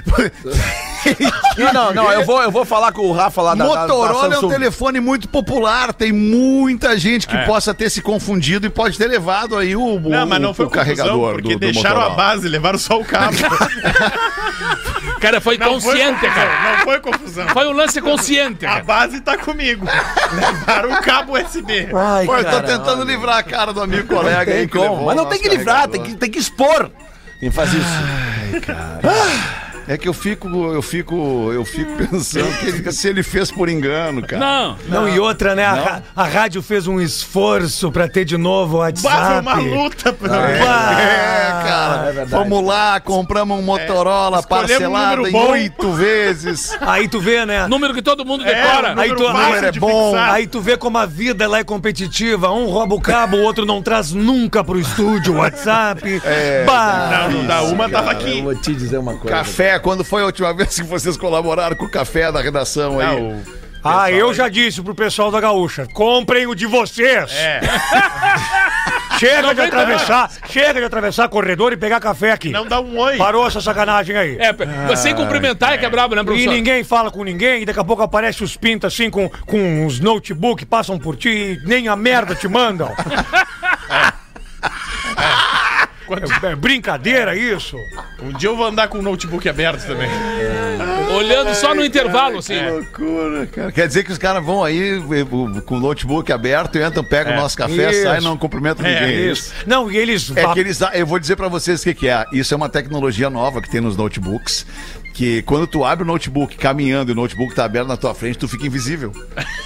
[1.58, 2.12] Não, não, não.
[2.12, 4.50] Eu vou, eu vou falar com o Rafa lá da, da, da Motorola é um
[4.50, 5.94] telefone muito popular.
[5.94, 7.46] Tem muita gente que É.
[7.46, 10.66] possa ter se confundido e pode ter levado aí o, Não, o, mas não foi
[10.66, 12.16] o confusão, carregador porque do, do deixaram a Motorola.
[12.18, 13.38] base, levaram só o cabo.
[15.16, 16.78] O cara foi Não foi consciente, confusão, cara.
[16.78, 17.48] Não foi confusão.
[17.50, 18.84] Foi um lance consciente, A cara.
[18.84, 19.86] base tá comigo.
[20.34, 21.88] Levaram o cabo USB.
[21.96, 23.04] Ai, Pô, eu tô tentando olha.
[23.06, 25.06] livrar a cara do amigo colega aí como.
[25.06, 26.92] Mas não tem que livrar, tem que, tem que expor
[27.40, 27.88] quem faz isso.
[29.88, 33.70] É que eu fico, eu fico, eu fico pensando que ele- se ele fez por
[33.70, 34.40] engano, cara.
[34.40, 34.78] Não.
[34.88, 35.66] Não, e outra, né?
[35.66, 39.16] A, a rádio fez um esforço pra ter de novo o WhatsApp.
[39.16, 40.14] Bah, foi uma luta.
[40.14, 41.02] pra- Bah!
[41.02, 42.26] É, cara.
[42.26, 46.76] Vamos lá, compramos um Motorola Escolhemos um parcelado em oito vezes.
[46.82, 47.68] Aí tu vê, né?
[47.68, 48.96] Número que todo mundo É, decora.
[48.96, 50.12] o Aí tu- número é bom.
[50.12, 50.30] fixar.
[50.34, 52.52] Aí tu vê como a vida ela é competitiva.
[52.52, 56.22] Um rouba o cabo, o outro não traz nunca pro estúdio o WhatsApp.
[56.66, 57.10] Bah!
[57.30, 57.62] Não, não dá.
[57.64, 58.40] Uma tava aqui.
[58.40, 59.38] Eu vou te dizer uma coisa.
[59.38, 63.20] Café, quando foi a última vez que vocês colaboraram com o café da redação aí?
[63.22, 63.42] Não,
[63.84, 67.32] Ah, eu já disse pro pessoal da Gaúcha: comprem o de vocês.
[67.34, 67.60] É.
[69.20, 72.50] Chega de atravessar, chega de atravessar corredor e pegar café aqui.
[72.50, 73.16] Não dá um oi.
[73.16, 74.36] Parou essa sacanagem aí.
[74.38, 74.68] É, pe-
[74.98, 76.52] sem cumprimentar é que é brabo, né, E professor?
[76.52, 80.02] ninguém fala com ninguém, e daqui a pouco aparece os pintas assim com, com uns
[80.02, 81.30] notebook, passam por ti
[81.64, 82.92] e nem a merda te mandam.
[86.10, 87.78] É, é brincadeira isso?
[88.22, 90.10] Um dia eu vou andar com o notebook aberto também.
[91.16, 92.56] Olhando só no intervalo, assim.
[92.58, 93.72] Que loucura, cara.
[93.72, 97.36] Quer dizer que os caras vão aí eh, com o notebook aberto, entram, pegam o
[97.38, 98.04] nosso café, Isso.
[98.04, 99.32] saem e não cumprimentam É, ninguém.
[99.32, 99.54] Isso.
[99.66, 100.32] Não, e eles.
[100.36, 102.26] É que eles, eu vou dizer pra vocês o que, que é.
[102.32, 104.66] Isso é uma tecnologia nova que tem nos notebooks.
[105.16, 108.38] Que quando tu abre o notebook caminhando e o notebook tá aberto na tua frente,
[108.38, 109.14] tu fica invisível.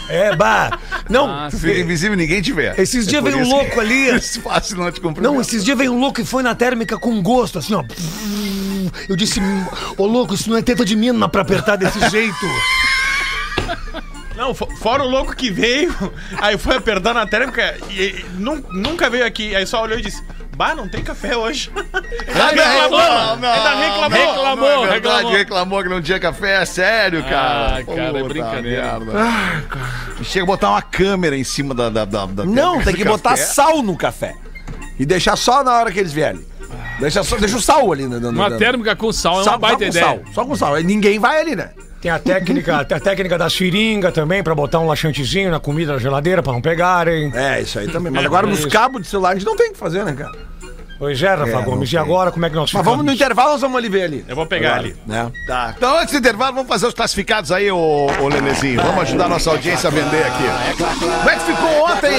[0.08, 0.78] É, bah.
[1.10, 2.72] Não, Ah, Tu fica invisível e ninguém te vê.
[2.78, 4.10] Esses dias por veio um louco ali.
[4.14, 5.02] É fácil não te.
[5.20, 7.84] Não, esses dias veio um louco e foi na térmica com gosto, assim, ó.
[9.10, 9.40] Eu disse,
[9.98, 12.46] ô louco, isso não é teta de mina pra apertar desse jeito.
[14.36, 15.94] Não, fo- fora o louco que veio,
[16.38, 19.56] aí foi apertar na térmica e, e nun- nunca veio aqui.
[19.56, 20.24] Aí só olhou e disse:
[20.60, 21.72] Bah, não tem café hoje.
[22.36, 23.00] Ah, reclamou.
[23.00, 24.10] não, não, Ainda reclamou.
[24.20, 25.32] Reclamou, não é verdade, reclamou.
[25.38, 27.78] reclamou que não tinha café, é sério, cara.
[27.78, 29.00] Ah, cara, é brincadeira.
[29.00, 29.64] merda.
[30.22, 31.90] Chega a botar uma câmera em cima da.
[31.90, 33.44] da, da, da Não, tem que botar café.
[33.44, 34.36] sal no café.
[35.00, 36.46] E deixar só na hora que eles vierem.
[37.00, 38.06] Deixa, só, deixa o sal ali.
[38.06, 40.06] No, no, Uma térmica com sal é uma Sal, só baita com ideia.
[40.06, 40.20] sal.
[40.34, 40.76] Só com sal.
[40.76, 41.70] Aí ninguém vai ali, né?
[42.02, 45.94] Tem a técnica, tem a técnica da seringa também, pra botar um laxantezinho na comida
[45.94, 47.32] da geladeira pra não pegarem.
[47.36, 48.12] É, isso aí também.
[48.12, 50.32] Mas agora nos cabos de celular a gente não tem o que fazer, né, cara?
[51.00, 53.22] Pois é, Rafa É, Gomes, e agora como é que nós Mas vamos no ficamos?
[53.22, 54.26] intervalo, nós vamos ali ver ali.
[54.28, 54.96] Eu vou pegar Agora, ali.
[55.08, 55.32] Né?
[55.48, 55.74] Tá.
[55.78, 58.82] Então, antes do intervalo, vamos fazer os classificados aí, ô, ô Lelezinho.
[58.82, 60.44] Vamos ajudar a nossa audiência a vender aqui.
[61.00, 62.12] Como é que ficou ontem,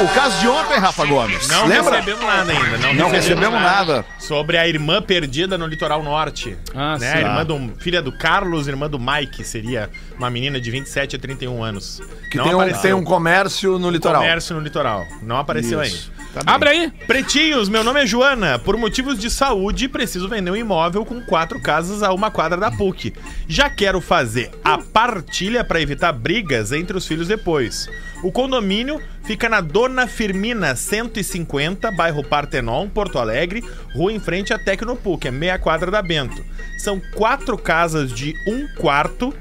[0.00, 1.48] o, o caso de ontem, Rafa Gomes?
[1.48, 1.96] Não Lembra?
[1.96, 2.78] recebemos nada ainda.
[2.78, 4.04] Não, Não recebemos nada.
[4.20, 6.56] Sobre a irmã perdida no litoral norte.
[6.72, 7.10] Ah, né?
[7.10, 7.18] sim.
[7.18, 11.18] A irmã do, filha do Carlos, irmã do Mike, seria uma menina de 27 a
[11.18, 12.00] 31 anos.
[12.30, 12.82] Que não tem um, apareceu.
[12.82, 14.22] tem um comércio no litoral.
[14.22, 15.04] comércio no litoral.
[15.20, 15.98] Não apareceu ainda.
[16.46, 16.92] Abre aí.
[17.08, 18.58] Pretinhos, meu nome é Joana.
[18.58, 22.70] Por motivos de saúde, preciso vender um imóvel com quatro casas a uma quadra da
[22.70, 23.14] PUC.
[23.48, 27.88] Já quero fazer a partilha para evitar brigas entre os filhos depois.
[28.22, 33.64] O condomínio fica na Dona Firmina 150, bairro Partenon, Porto Alegre,
[33.94, 36.44] rua em frente à Tecnopuc, é meia quadra da Bento.
[36.76, 39.32] São quatro casas de um quarto,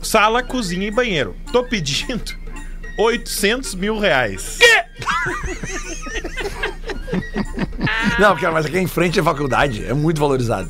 [0.00, 1.36] sala, cozinha e banheiro.
[1.52, 2.34] Tô pedindo
[2.96, 4.58] 800 mil reais.
[8.18, 9.84] Não, cara, mas aqui em frente é faculdade.
[9.86, 10.68] É muito valorizado.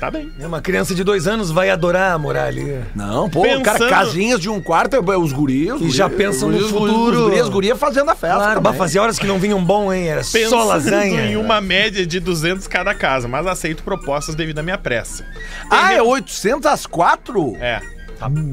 [0.00, 0.32] Tá bem.
[0.40, 2.76] É, Uma criança de dois anos vai adorar morar ali.
[2.92, 5.70] Não, pô, Pensando- cara, casinhas de um quarto, é os guris.
[5.74, 7.18] os E já pensam no futuro.
[7.18, 8.36] Os guri, as gurias fazendo a festa.
[8.36, 8.72] Claro, também.
[8.72, 10.08] bah, fazia horas que não vinham bom, hein?
[10.08, 11.26] Era só Pensando lasanha.
[11.26, 15.24] em uma média de 200 cada casa, mas aceito propostas devido à minha pressa.
[15.70, 17.56] Ah, é 800 às quatro?
[17.60, 17.80] É.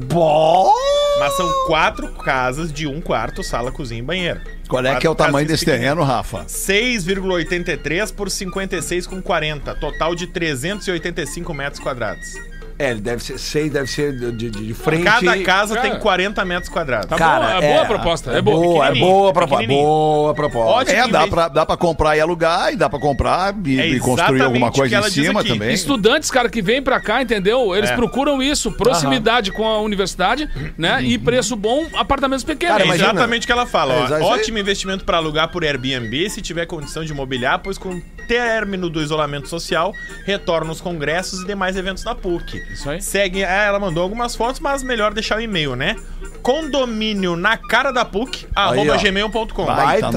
[0.06, 0.72] Bom!
[1.18, 4.40] Mas são quatro casas de um quarto, sala, cozinha e banheiro.
[4.70, 6.44] Qual é que é o tamanho desse terreno, Rafa?
[6.44, 9.78] 6,83 por 56,40.
[9.80, 12.49] Total de 385 metros quadrados.
[12.80, 15.04] É, ele deve ser seis, deve ser de, de- de frente.
[15.04, 15.90] Cada casa Cara.
[15.90, 17.06] tem 40 metros quadrados.
[17.08, 18.60] Tá boa, é boa a proposta, é boa.
[18.60, 19.66] boa, é boa proposta.
[19.66, 20.70] Boa proposta.
[20.70, 20.96] Ótimo.
[20.98, 24.00] É, dá pra, dá pra comprar e alugar, e dá pra comprar e, É e
[24.00, 25.50] construir alguma coisa ela em diz cima aqui.
[25.52, 25.74] também.
[25.74, 27.76] Estudantes, cara, que vêm pra cá, entendeu?
[27.76, 27.94] Eles É.
[27.94, 31.02] procuram isso, proximidade com a universidade, né?
[31.02, 32.72] E preço bom, apartamentos pequenos.
[32.78, 33.10] Cara, É imagina.
[33.10, 33.92] exatamente o que ela fala.
[33.94, 34.30] É, ó.
[34.34, 38.88] Ótimo investimento para alugar por Airbnb se tiver condição de mobiliar, pois com o término
[38.88, 39.92] do isolamento social,
[40.24, 42.60] retorna os congressos e demais eventos da PUC.
[42.72, 43.00] Isso aí.
[43.00, 45.96] Segue, ah, ela mandou algumas fotos, mas melhor deixar o e-mail, né?
[46.42, 49.64] Condomínio na cara da PUC, arroba gmail.com.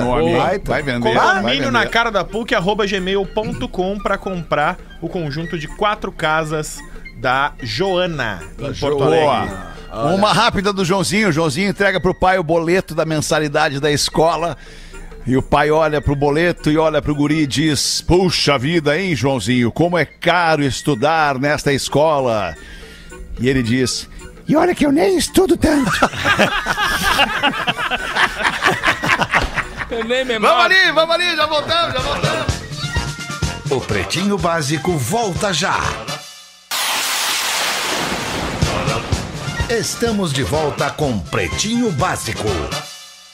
[0.04, 0.38] Nome, hein?
[0.38, 0.72] baita.
[0.72, 1.14] Vai vender.
[1.14, 6.80] vai Condomínio na cara da PUC, arroba gmail.com para comprar o conjunto de quatro casas
[7.18, 9.26] da Joana, em Porto Alegre.
[9.26, 9.74] Boa.
[10.16, 11.30] Uma rápida do Joãozinho.
[11.30, 14.58] O Joãozinho entrega pro pai o boleto da mensalidade da escola.
[15.26, 19.16] E o pai olha pro boleto e olha pro guri e diz: Puxa vida, hein,
[19.16, 22.56] Joãozinho, como é caro estudar nesta escola.
[23.40, 24.10] E ele diz:
[24.48, 25.92] E olha que eu nem estudo tanto.
[29.90, 32.54] Eu nem me vamos ali, vamos ali, já voltamos, já voltamos.
[33.70, 35.80] O Pretinho Básico volta já.
[39.70, 42.50] Estamos de volta com Pretinho Básico.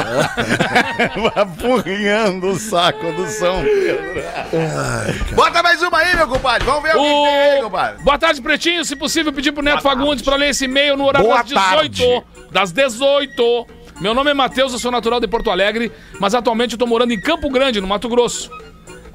[1.35, 4.23] Apurrinhando o saco do São Pedro.
[5.35, 6.65] Bota mais uma aí, meu compadre.
[6.65, 8.03] Vamos ver o que que tem aí, compadre.
[8.03, 8.85] Boa tarde, Pretinho.
[8.85, 12.12] Se possível, pedir pro Neto Fagundes pra ler esse e-mail no horário Boa das 18.
[12.51, 13.67] Das 18.
[14.01, 17.13] Meu nome é Matheus, eu sou natural de Porto Alegre, mas atualmente eu tô morando
[17.13, 18.51] em Campo Grande, no Mato Grosso.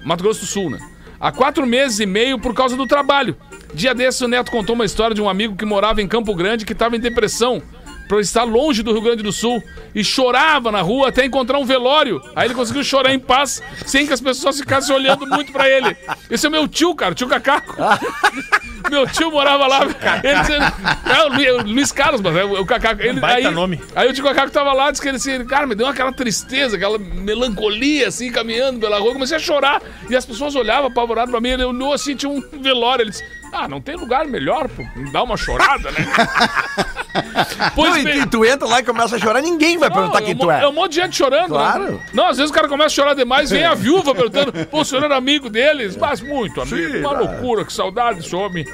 [0.03, 0.79] Mato Grosso do Sul, né?
[1.19, 3.35] Há quatro meses e meio por causa do trabalho.
[3.73, 6.65] Dia desse, o Neto contou uma história de um amigo que morava em Campo Grande
[6.65, 7.61] que estava em depressão
[8.07, 9.61] por estar longe do Rio Grande do Sul
[9.93, 12.21] e chorava na rua até encontrar um velório.
[12.35, 15.95] Aí ele conseguiu chorar em paz sem que as pessoas ficassem olhando muito pra ele.
[16.29, 17.75] Esse é meu tio, cara, tio Cacaco.
[18.89, 19.81] meu tio morava lá.
[20.23, 23.01] Ele dizendo, é, o Lu- o Luiz Carlos, mas é o o Cacaco.
[23.01, 23.81] Ele, baita aí, nome.
[23.95, 26.75] Aí o tio Cacaco tava lá, disse que ele assim, cara, me deu aquela tristeza,
[26.75, 29.09] aquela melancolia, assim, caminhando pela rua.
[29.09, 31.49] Eu Comecei a chorar e as pessoas olhavam apavoradas pra mim.
[31.49, 33.03] Ele olhou assim, tinha um velório.
[33.03, 33.23] Ele disse,
[33.53, 36.05] ah, não tem lugar melhor, pô, dá uma chorada, né?
[37.75, 40.25] pois Não, e, e tu entra lá e começa a chorar, ninguém vai perguntar não,
[40.25, 40.67] quem tu mo- é.
[40.67, 41.49] um monte de gente chorando.
[41.49, 41.93] Claro.
[41.93, 41.99] Né?
[42.13, 44.85] Não, às vezes o cara começa a chorar demais, vem a viúva perguntando, pô, o
[44.85, 45.95] senhor era amigo deles?
[45.95, 48.65] Mas muito amigo, uma loucura, que saudade desse homem.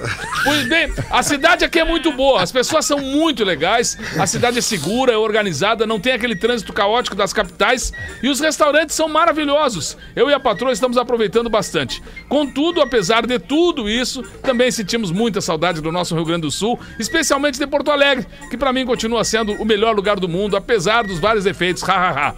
[0.43, 4.59] Pois bem, a cidade aqui é muito boa, as pessoas são muito legais, a cidade
[4.59, 9.07] é segura, é organizada, não tem aquele trânsito caótico das capitais e os restaurantes são
[9.07, 9.97] maravilhosos.
[10.15, 12.01] Eu e a patroa estamos aproveitando bastante.
[12.27, 16.79] Contudo, apesar de tudo isso, também sentimos muita saudade do nosso Rio Grande do Sul,
[16.99, 21.03] especialmente de Porto Alegre, que pra mim continua sendo o melhor lugar do mundo, apesar
[21.03, 21.83] dos vários defeitos.
[21.83, 22.35] Hahaha.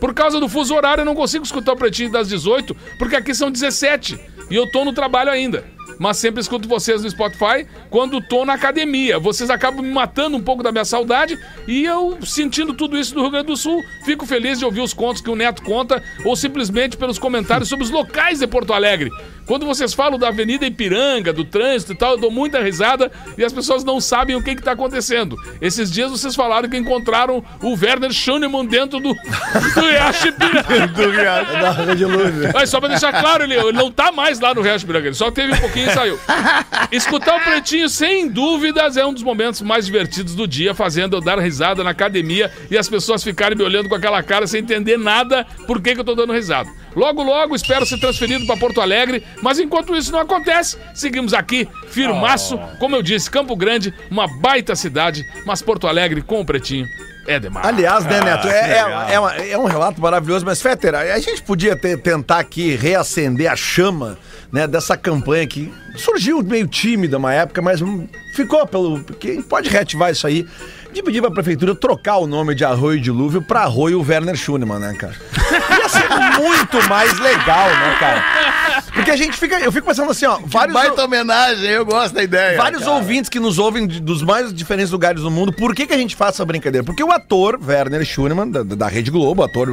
[0.00, 3.34] Por causa do fuso horário, eu não consigo escutar o Pretinho das 18, porque aqui
[3.34, 4.18] são 17
[4.50, 5.64] e eu tô no trabalho ainda.
[5.98, 9.18] Mas sempre escuto vocês no Spotify quando tô na academia.
[9.18, 13.22] Vocês acabam me matando um pouco da minha saudade e eu, sentindo tudo isso do
[13.22, 16.34] Rio Grande do Sul, fico feliz de ouvir os contos que o Neto conta ou
[16.36, 19.10] simplesmente pelos comentários sobre os locais de Porto Alegre.
[19.46, 23.44] Quando vocês falam da Avenida Ipiranga, do trânsito e tal, eu dou muita risada e
[23.44, 25.36] as pessoas não sabem o que está acontecendo.
[25.60, 29.12] Esses dias vocês falaram que encontraram o Werner Schoenemann dentro do,
[29.74, 30.86] do Riacho Ipiranga.
[30.94, 32.52] Do Riacho.
[32.54, 35.14] Mas só pra deixar claro, ele, ele não tá mais lá no Riacho Ipiranga, ele
[35.14, 36.18] só teve um pouquinho e saiu.
[36.90, 41.20] Escutar o Pretinho, sem dúvidas, é um dos momentos mais divertidos do dia, fazendo eu
[41.20, 44.96] dar risada na academia e as pessoas ficarem me olhando com aquela cara sem entender
[44.96, 46.70] nada por que, que eu tô dando risada.
[46.94, 51.68] Logo, logo, espero ser transferido para Porto Alegre, mas enquanto isso não acontece, seguimos aqui,
[51.88, 56.86] firmaço, como eu disse, Campo Grande, uma baita cidade, mas Porto Alegre com o Pretinho
[57.26, 57.66] é demais.
[57.66, 61.42] Aliás, né, Neto, é, é, é uma- é um relato maravilhoso, mas, Fetter, a gente
[61.42, 64.18] podia ter- tentar aqui reacender a chama
[64.52, 67.80] né, dessa campanha que surgiu meio tímida uma época, mas
[68.36, 69.02] ficou pelo.
[69.18, 70.46] Quem pode reativar isso aí?
[70.92, 74.94] De pedir pra prefeitura trocar o nome de Arroio Dilúvio pra Arroio Werner Schunemann, né,
[74.94, 75.14] cara?
[75.78, 76.08] Ia ser
[76.40, 78.24] muito mais legal, né, cara?
[78.92, 79.58] Porque a gente fica.
[79.60, 80.72] Eu fico pensando assim, ó, vários.
[80.74, 82.56] Baita homenagem, eu gosto da ideia.
[82.56, 82.94] Vários cara.
[82.94, 85.98] ouvintes que nos ouvem de- dos mais diferentes lugares do mundo, por que, que a
[85.98, 86.84] gente faz essa brincadeira?
[86.84, 89.68] Porque o ator Werner Schunemann, da, da Rede Globo, ator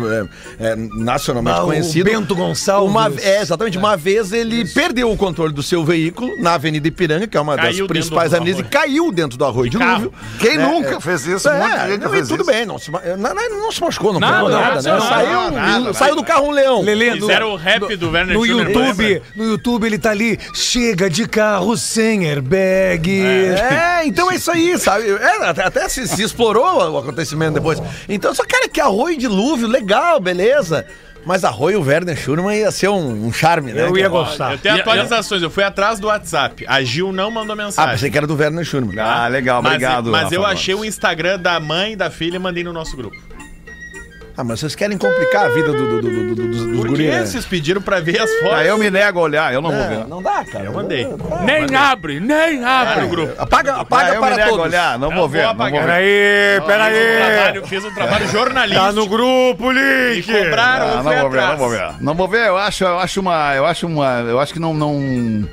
[0.60, 2.06] é, é, nacionalmente Ah, o conhecido.
[2.10, 2.90] Bento Gonçalves.
[2.90, 3.78] Uma, é, exatamente.
[3.78, 7.56] Uma vez ele perdeu o controle do seu veículo na Avenida Ipiranga, que é uma
[7.56, 10.06] Caiu das principais avenidas, e caiu dentro do arroio de carro.
[10.06, 10.14] Lúvio.
[10.40, 11.48] Quem nunca fez isso?
[11.50, 12.52] É, gente não, fez tudo isso.
[12.52, 14.92] bem, não se, não, não, não se machucou, não Nada, pegou nada, nada, né?
[14.92, 16.82] nada, saiu, saiu do carro um leão.
[16.82, 21.10] Lelê, no, Fizeram o rap do Werner no YouTube, no YouTube ele tá ali, chega
[21.10, 23.22] de carro sem airbag.
[23.22, 25.10] É, então é isso aí, sabe?
[25.10, 27.82] É, até até se, se explorou o acontecimento depois.
[28.08, 30.86] Então, só, cara, que arroio de dilúvio, legal, beleza.
[31.24, 33.84] Mas Arroio o Werner Schurman ia ser um, um charme, né?
[33.84, 34.54] Eu ia gostar.
[34.54, 36.66] Eu tenho E- atualizações, eu fui atrás do WhatsApp.
[36.68, 37.92] A Gil não mandou Ah, mensagem.
[37.92, 38.98] pensei que era do Werner Schurman.
[39.00, 40.10] Ah, legal, Mas- obrigado.
[40.10, 40.84] Mas, eu achei o.
[40.84, 43.16] Instagram da mãe e da filha e mandei no nosso grupo.
[44.42, 46.96] Ah, mas vocês querem complicar a vida do, do, do, do, do- dos, dos Por
[46.96, 47.24] que né?
[47.24, 48.54] vocês pediram pra ver as fotos?
[48.58, 50.08] Ah, eu me nego a olhar, eu não vou ver.
[50.08, 50.66] Não, dá, cara.
[50.66, 51.08] Eu mandei.
[51.46, 53.02] Nem abre, nem abre.
[53.02, 53.34] no grupo.
[53.38, 54.66] Apaga, Ah, apaga eu me para nego a todos.
[54.66, 55.44] olhar, não vou ver.
[55.46, 55.82] Não vou apagar.
[55.86, 56.62] ver.
[56.64, 57.18] Peraí, peraí.
[57.36, 58.86] trabalho, fiz um trabalho jornalístico.
[58.86, 60.26] Tá no grupo, E Link.
[60.32, 61.50] cobraram, Ah, eu não vou ver, atrás.
[61.52, 61.92] não vou ver.
[62.02, 63.54] Não vou ver, eu acho, eu acho uma.
[63.56, 64.22] Eu acho uma.
[64.22, 64.74] Eu acho que não.
[64.74, 65.48] não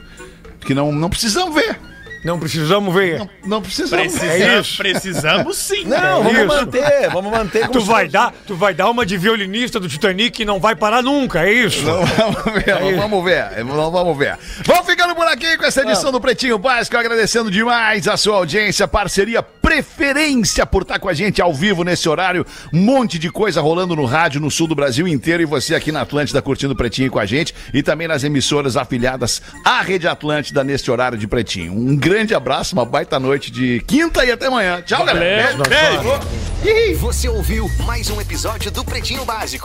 [0.60, 1.78] que não, não precisamos ver.
[2.24, 3.18] Não precisamos ver.
[3.18, 4.18] Não, não precisamos ver.
[4.20, 4.76] Precisamos, É isso.
[4.76, 5.84] precisamos sim.
[5.84, 6.46] Não, vamos Isso.
[6.46, 7.68] manter, vamos manter.
[7.68, 11.02] Tu vai dar, tu vai dar uma de violinista do Titanic e não vai parar
[11.02, 11.82] nunca, é isso?
[11.82, 14.38] Não, vamos ver, não, vamos ver, não, vamos ver.
[14.64, 18.86] Vamos ficando por aqui com essa edição do Pretinho Básico, agradecendo demais a sua audiência,
[18.88, 22.44] parceria, preferência por estar com a gente ao vivo nesse horário.
[22.72, 25.92] Um monte de coisa rolando no rádio no sul do Brasil inteiro e você aqui
[25.92, 30.08] na Atlântida curtindo o Pretinho com a gente e também nas emissoras afiliadas à Rede
[30.08, 31.72] Atlântida nesse horário de Pretinho.
[31.72, 34.82] Um grande abraço, uma baita noite de quinta e até amanhã.
[34.82, 35.56] Tchau, galera.
[35.68, 36.98] Beijo.
[36.98, 39.56] Você ouviu mais um episódio do Pretinho Básico.